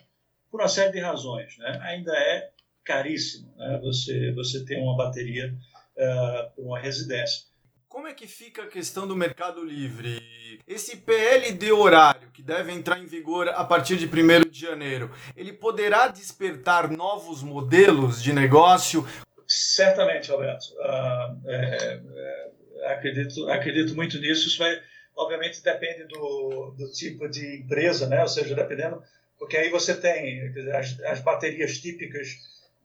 por 0.55 0.61
uma 0.61 0.69
série 0.69 0.93
de 0.93 1.01
razões. 1.01 1.59
Né? 1.59 1.81
Ainda 1.83 2.17
é 2.17 2.51
caríssimo 2.85 3.53
né? 3.57 3.81
você, 3.83 4.31
você 4.35 4.64
ter 4.64 4.77
uma 4.77 4.97
bateria 4.97 5.53
uh, 5.53 6.55
para 6.55 6.64
uma 6.64 6.79
residência. 6.79 7.47
Como 7.88 8.07
é 8.07 8.14
que 8.14 8.29
fica 8.29 8.62
a 8.62 8.69
questão 8.69 9.05
do 9.05 9.17
mercado 9.17 9.64
livre? 9.64 10.23
Esse 10.64 10.99
PLD 10.99 11.73
horário, 11.73 12.31
que 12.31 12.40
deve 12.40 12.71
entrar 12.71 13.01
em 13.01 13.07
vigor 13.07 13.49
a 13.49 13.64
partir 13.64 13.97
de 13.97 14.07
1 14.07 14.49
de 14.49 14.61
janeiro, 14.61 15.11
ele 15.37 15.53
poderá 15.53 16.07
despertar 16.07 16.88
novos 16.88 17.43
modelos 17.43 18.23
de 18.23 18.33
negócio? 18.33 19.05
Certamente, 19.49 20.31
Roberto. 20.31 20.67
Uh, 20.79 21.49
é, 21.49 22.01
é, 22.14 22.93
acredito, 22.93 23.51
acredito 23.51 23.97
muito 23.97 24.21
nisso. 24.21 24.47
Isso 24.47 24.59
vai, 24.59 24.81
obviamente, 25.17 25.61
depende 25.64 26.05
do, 26.05 26.77
do 26.79 26.93
tipo 26.93 27.29
de 27.29 27.57
empresa, 27.57 28.07
né? 28.07 28.23
ou 28.23 28.29
seja, 28.29 28.55
dependendo, 28.55 29.03
porque 29.44 29.59
aí 29.59 29.68
você 29.68 29.94
tem 29.94 30.40
as, 30.72 30.98
as 31.00 31.20
baterias 31.20 31.78
típicas 31.78 32.28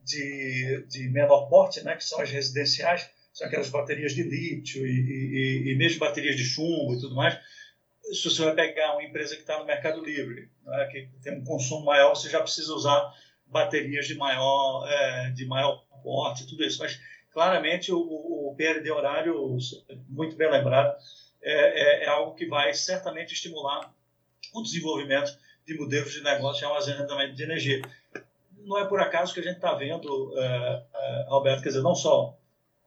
de, 0.04 0.86
de 0.90 1.10
menor 1.10 1.48
porte, 1.48 1.82
né? 1.82 1.96
que 1.96 2.04
são 2.04 2.20
as 2.20 2.30
residenciais, 2.30 3.10
são 3.34 3.48
aquelas 3.48 3.70
baterias 3.70 4.14
de 4.14 4.24
lítio 4.24 4.86
e, 4.86 4.92
e, 4.92 5.72
e 5.72 5.76
mesmo 5.76 6.00
baterias 6.00 6.36
de 6.36 6.44
chumbo 6.44 6.94
e 6.94 7.00
tudo 7.00 7.16
mais. 7.16 7.40
Se 8.12 8.26
você 8.26 8.44
vai 8.44 8.56
pegar 8.56 8.92
uma 8.94 9.04
empresa 9.04 9.36
que 9.36 9.42
está 9.42 9.58
no 9.58 9.66
Mercado 9.66 10.04
Livre, 10.04 10.50
né? 10.66 10.90
que 10.92 11.10
tem 11.24 11.40
um 11.40 11.46
consumo 11.46 11.86
maior, 11.86 12.14
você 12.14 12.30
já 12.30 12.42
precisa 12.42 12.74
usar 12.74 13.10
baterias 13.46 14.06
de 14.06 14.16
maior, 14.16 14.86
é, 14.92 15.30
de 15.30 15.46
maior 15.46 15.86
porte, 16.04 16.46
tudo 16.46 16.66
isso. 16.66 16.80
Mas 16.80 17.00
claramente 17.32 17.90
o, 17.94 18.00
o 18.00 18.54
PLD 18.58 18.92
horário, 18.92 19.58
muito 20.10 20.36
bem 20.36 20.52
lembrado, 20.52 20.94
é, 21.42 21.54
é, 21.54 22.04
é, 22.04 22.10
algo 22.10 22.36
que 22.36 22.46
vai 22.46 22.74
certamente 22.74 23.34
estimular 23.34 23.94
o 24.54 24.62
desenvolvimento 24.62 25.32
de 25.66 25.78
modelos 25.78 26.12
de 26.12 26.24
negócio 26.24 26.60
de 26.60 26.66
armazenamento 26.66 27.36
de 27.36 27.44
energia. 27.44 27.82
Não 28.58 28.78
é 28.78 28.86
por 28.86 29.00
acaso 29.00 29.34
que 29.34 29.40
a 29.40 29.44
gente 29.44 29.56
está 29.56 29.74
vendo, 29.74 30.34
é, 30.38 30.84
é, 30.94 31.26
Alberto, 31.28 31.64
quer 31.64 31.70
dizer, 31.70 31.82
não 31.82 31.96
só 31.96 32.38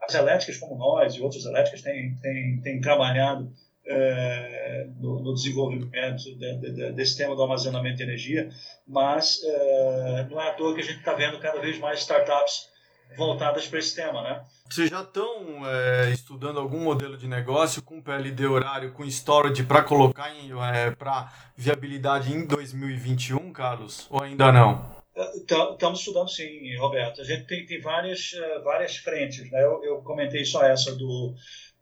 as 0.01 0.15
elétricas 0.15 0.59
como 0.59 0.77
nós 0.77 1.15
e 1.15 1.23
outras 1.23 1.45
elétricas 1.45 1.83
têm, 1.83 2.17
têm, 2.17 2.61
têm 2.61 2.81
trabalhado 2.81 3.53
é, 3.85 4.87
no, 5.01 5.21
no, 5.21 5.35
desenvolvimento 5.35 6.23
de, 6.37 6.57
de, 6.57 6.93
desse 6.93 7.17
tema 7.17 7.35
do 7.35 7.43
armazenamento 7.43 7.97
de 7.97 8.03
energia, 8.05 8.49
mas 8.87 9.43
é, 9.45 10.27
não 10.31 10.41
é 10.41 10.51
à 10.51 10.55
toa 10.55 10.75
que 10.75 10.81
a 10.81 10.85
gente 10.85 10.99
está 10.99 11.15
vendo 11.15 11.39
cada 11.39 11.61
vez 11.61 11.79
mais 11.79 12.01
startups 12.01 12.72
voltadas 13.17 13.67
para 13.67 13.79
esse 13.79 13.95
tema, 13.95 14.23
né? 14.23 14.43
Vocês 14.69 14.89
já 14.89 15.03
estão 15.03 15.63
é, 15.67 16.11
estudando 16.11 16.59
algum 16.59 16.81
modelo 16.81 17.17
de 17.17 17.29
negócio 17.29 17.83
com 17.83 18.01
PLD 18.01 18.47
horário, 18.47 18.93
com 18.93 19.05
storage 19.05 19.63
para 19.65 19.83
colocar 19.83 20.33
é, 20.75 20.91
para 20.91 21.33
viabilidade 21.57 22.33
em 22.33 22.47
2021, 22.47 23.53
Carlos? 23.53 24.07
Ou 24.11 24.23
ainda 24.23 24.51
não? 24.51 25.03
Estamos 25.15 25.99
estudando 25.99 26.31
sim, 26.31 26.75
Roberto. 26.79 27.21
A 27.21 27.25
gente 27.25 27.47
tem, 27.47 27.67
tem 27.67 27.81
várias, 27.81 28.33
eh, 28.35 28.59
várias 28.61 28.97
frentes. 28.97 29.51
Né? 29.51 29.63
Eu, 29.63 29.85
eu 29.85 29.97
comentei 30.03 30.43
só 30.45 30.65
essa 30.65 30.95
do 30.97 31.35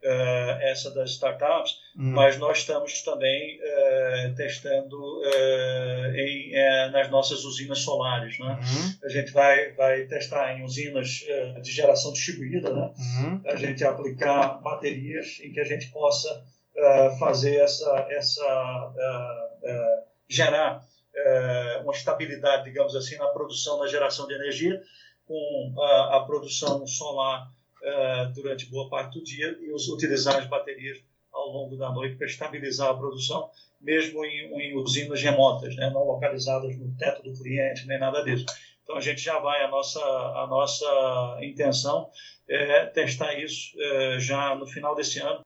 uh, 0.04 0.62
essa 0.62 0.90
das 0.90 1.10
startups, 1.10 1.78
hum. 1.96 2.12
mas 2.12 2.38
nós 2.38 2.58
estamos 2.58 3.02
também 3.02 3.58
uh, 3.58 4.34
testando 4.34 4.96
uh, 4.96 6.14
em, 6.14 6.52
nas 6.92 7.10
nossas 7.10 7.44
usinas 7.44 7.80
solares. 7.80 8.38
Né? 8.38 8.58
Uhum. 8.60 8.94
A 9.04 9.08
gente 9.08 9.32
vai, 9.32 9.72
vai 9.72 10.04
testar 10.04 10.58
em 10.58 10.64
usinas 10.64 11.24
de 11.62 11.70
geração 11.70 12.12
distribuída, 12.12 12.72
né? 12.72 12.92
Uhum. 12.98 13.40
a 13.46 13.56
gente 13.56 13.84
aplicar 13.84 14.60
baterias 14.62 15.38
em 15.42 15.52
que 15.52 15.60
a 15.60 15.64
gente 15.64 15.88
possa 15.88 16.44
fazer 17.18 17.56
essa, 17.56 18.06
essa 18.10 18.92
gerar 20.28 20.84
uma 21.82 21.92
estabilidade, 21.92 22.64
digamos 22.64 22.94
assim, 22.96 23.16
na 23.16 23.26
produção, 23.28 23.78
na 23.78 23.86
geração 23.86 24.26
de 24.26 24.34
energia, 24.34 24.80
com 25.26 25.74
a, 25.78 26.16
a 26.16 26.20
produção 26.24 26.86
solar 26.86 27.50
uh, 27.82 28.32
durante 28.32 28.66
boa 28.66 28.88
parte 28.88 29.18
do 29.18 29.24
dia 29.24 29.58
e 29.60 29.72
utilizar 29.72 30.36
as 30.36 30.46
baterias 30.46 30.98
ao 31.32 31.48
longo 31.48 31.76
da 31.76 31.90
noite 31.90 32.16
para 32.16 32.26
estabilizar 32.26 32.90
a 32.90 32.94
produção, 32.94 33.50
mesmo 33.80 34.24
em, 34.24 34.52
em 34.60 34.76
usinas 34.76 35.22
remotas, 35.22 35.74
né, 35.76 35.90
não 35.90 36.04
localizadas 36.04 36.76
no 36.76 36.94
teto 36.96 37.22
do 37.22 37.32
cliente, 37.32 37.86
nem 37.86 37.98
nada 37.98 38.22
disso. 38.22 38.46
Então 38.82 38.96
a 38.96 39.00
gente 39.00 39.20
já 39.20 39.38
vai, 39.38 39.62
a 39.62 39.68
nossa, 39.68 40.00
a 40.00 40.46
nossa 40.48 41.38
intenção 41.42 42.10
é 42.48 42.86
testar 42.86 43.34
isso 43.34 43.80
é, 43.80 44.18
já 44.18 44.54
no 44.56 44.66
final 44.66 44.96
desse 44.96 45.20
ano. 45.20 45.40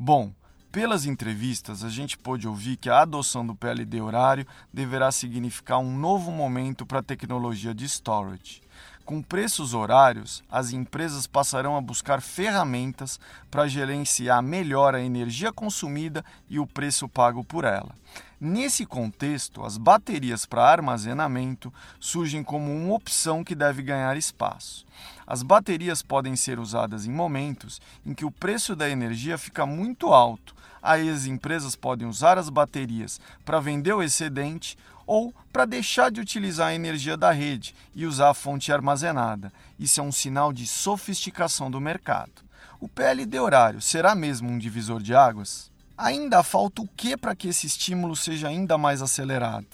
Bom, 0.00 0.32
pelas 0.70 1.04
entrevistas, 1.04 1.82
a 1.82 1.88
gente 1.88 2.16
pôde 2.16 2.46
ouvir 2.46 2.76
que 2.76 2.88
a 2.88 3.00
adoção 3.00 3.44
do 3.44 3.56
PLD 3.56 4.00
horário 4.00 4.46
deverá 4.72 5.10
significar 5.10 5.80
um 5.80 5.98
novo 5.98 6.30
momento 6.30 6.86
para 6.86 7.00
a 7.00 7.02
tecnologia 7.02 7.74
de 7.74 7.86
storage. 7.86 8.62
Com 9.10 9.20
preços 9.20 9.74
horários, 9.74 10.40
as 10.48 10.72
empresas 10.72 11.26
passarão 11.26 11.76
a 11.76 11.80
buscar 11.80 12.22
ferramentas 12.22 13.18
para 13.50 13.66
gerenciar 13.66 14.40
melhor 14.40 14.94
a 14.94 15.02
energia 15.02 15.52
consumida 15.52 16.24
e 16.48 16.60
o 16.60 16.66
preço 16.66 17.08
pago 17.08 17.42
por 17.42 17.64
ela. 17.64 17.92
Nesse 18.40 18.86
contexto, 18.86 19.64
as 19.64 19.76
baterias 19.76 20.46
para 20.46 20.62
armazenamento 20.62 21.74
surgem 21.98 22.44
como 22.44 22.72
uma 22.72 22.94
opção 22.94 23.42
que 23.42 23.56
deve 23.56 23.82
ganhar 23.82 24.16
espaço. 24.16 24.86
As 25.26 25.42
baterias 25.42 26.02
podem 26.02 26.36
ser 26.36 26.60
usadas 26.60 27.04
em 27.04 27.10
momentos 27.10 27.80
em 28.06 28.14
que 28.14 28.24
o 28.24 28.30
preço 28.30 28.76
da 28.76 28.88
energia 28.88 29.36
fica 29.36 29.66
muito 29.66 30.14
alto. 30.14 30.54
Aí 30.82 31.08
as 31.08 31.26
empresas 31.26 31.76
podem 31.76 32.06
usar 32.06 32.38
as 32.38 32.48
baterias 32.48 33.20
para 33.44 33.60
vender 33.60 33.92
o 33.92 34.02
excedente 34.02 34.76
ou 35.06 35.34
para 35.52 35.64
deixar 35.64 36.10
de 36.10 36.20
utilizar 36.20 36.68
a 36.68 36.74
energia 36.74 37.16
da 37.16 37.32
rede 37.32 37.74
e 37.94 38.06
usar 38.06 38.30
a 38.30 38.34
fonte 38.34 38.72
armazenada. 38.72 39.52
Isso 39.78 40.00
é 40.00 40.02
um 40.02 40.12
sinal 40.12 40.52
de 40.52 40.66
sofisticação 40.66 41.70
do 41.70 41.80
mercado. 41.80 42.32
O 42.78 42.88
PLD 42.88 43.38
horário 43.38 43.82
será 43.82 44.14
mesmo 44.14 44.48
um 44.48 44.58
divisor 44.58 45.02
de 45.02 45.14
águas? 45.14 45.70
Ainda 45.98 46.42
falta 46.42 46.80
o 46.80 46.88
que 46.88 47.16
para 47.16 47.34
que 47.34 47.48
esse 47.48 47.66
estímulo 47.66 48.16
seja 48.16 48.48
ainda 48.48 48.78
mais 48.78 49.02
acelerado? 49.02 49.66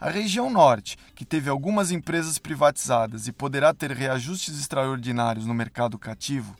A 0.00 0.08
região 0.08 0.48
norte, 0.48 0.96
que 1.14 1.26
teve 1.26 1.50
algumas 1.50 1.90
empresas 1.90 2.38
privatizadas 2.38 3.28
e 3.28 3.32
poderá 3.32 3.74
ter 3.74 3.90
reajustes 3.90 4.58
extraordinários 4.58 5.44
no 5.44 5.52
mercado 5.52 5.98
cativo, 5.98 6.56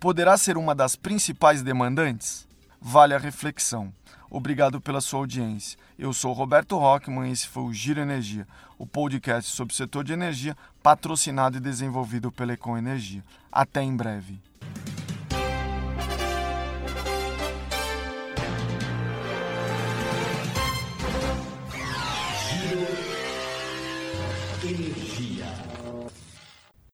poderá 0.00 0.36
ser 0.36 0.56
uma 0.56 0.74
das 0.74 0.96
principais 0.96 1.62
demandantes? 1.62 2.49
Vale 2.80 3.12
a 3.12 3.18
reflexão. 3.18 3.92
Obrigado 4.30 4.80
pela 4.80 5.02
sua 5.02 5.20
audiência. 5.20 5.78
Eu 5.98 6.14
sou 6.14 6.32
Roberto 6.32 6.78
Rockman 6.78 7.28
e 7.28 7.32
esse 7.32 7.46
foi 7.46 7.64
o 7.64 7.74
Giro 7.74 8.00
Energia, 8.00 8.48
o 8.78 8.86
podcast 8.86 9.50
sobre 9.50 9.74
o 9.74 9.76
setor 9.76 10.02
de 10.02 10.14
energia, 10.14 10.56
patrocinado 10.82 11.58
e 11.58 11.60
desenvolvido 11.60 12.32
pela 12.32 12.54
Econ 12.54 12.78
Energia. 12.78 13.22
Até 13.52 13.82
em 13.82 13.94
breve. 13.94 14.40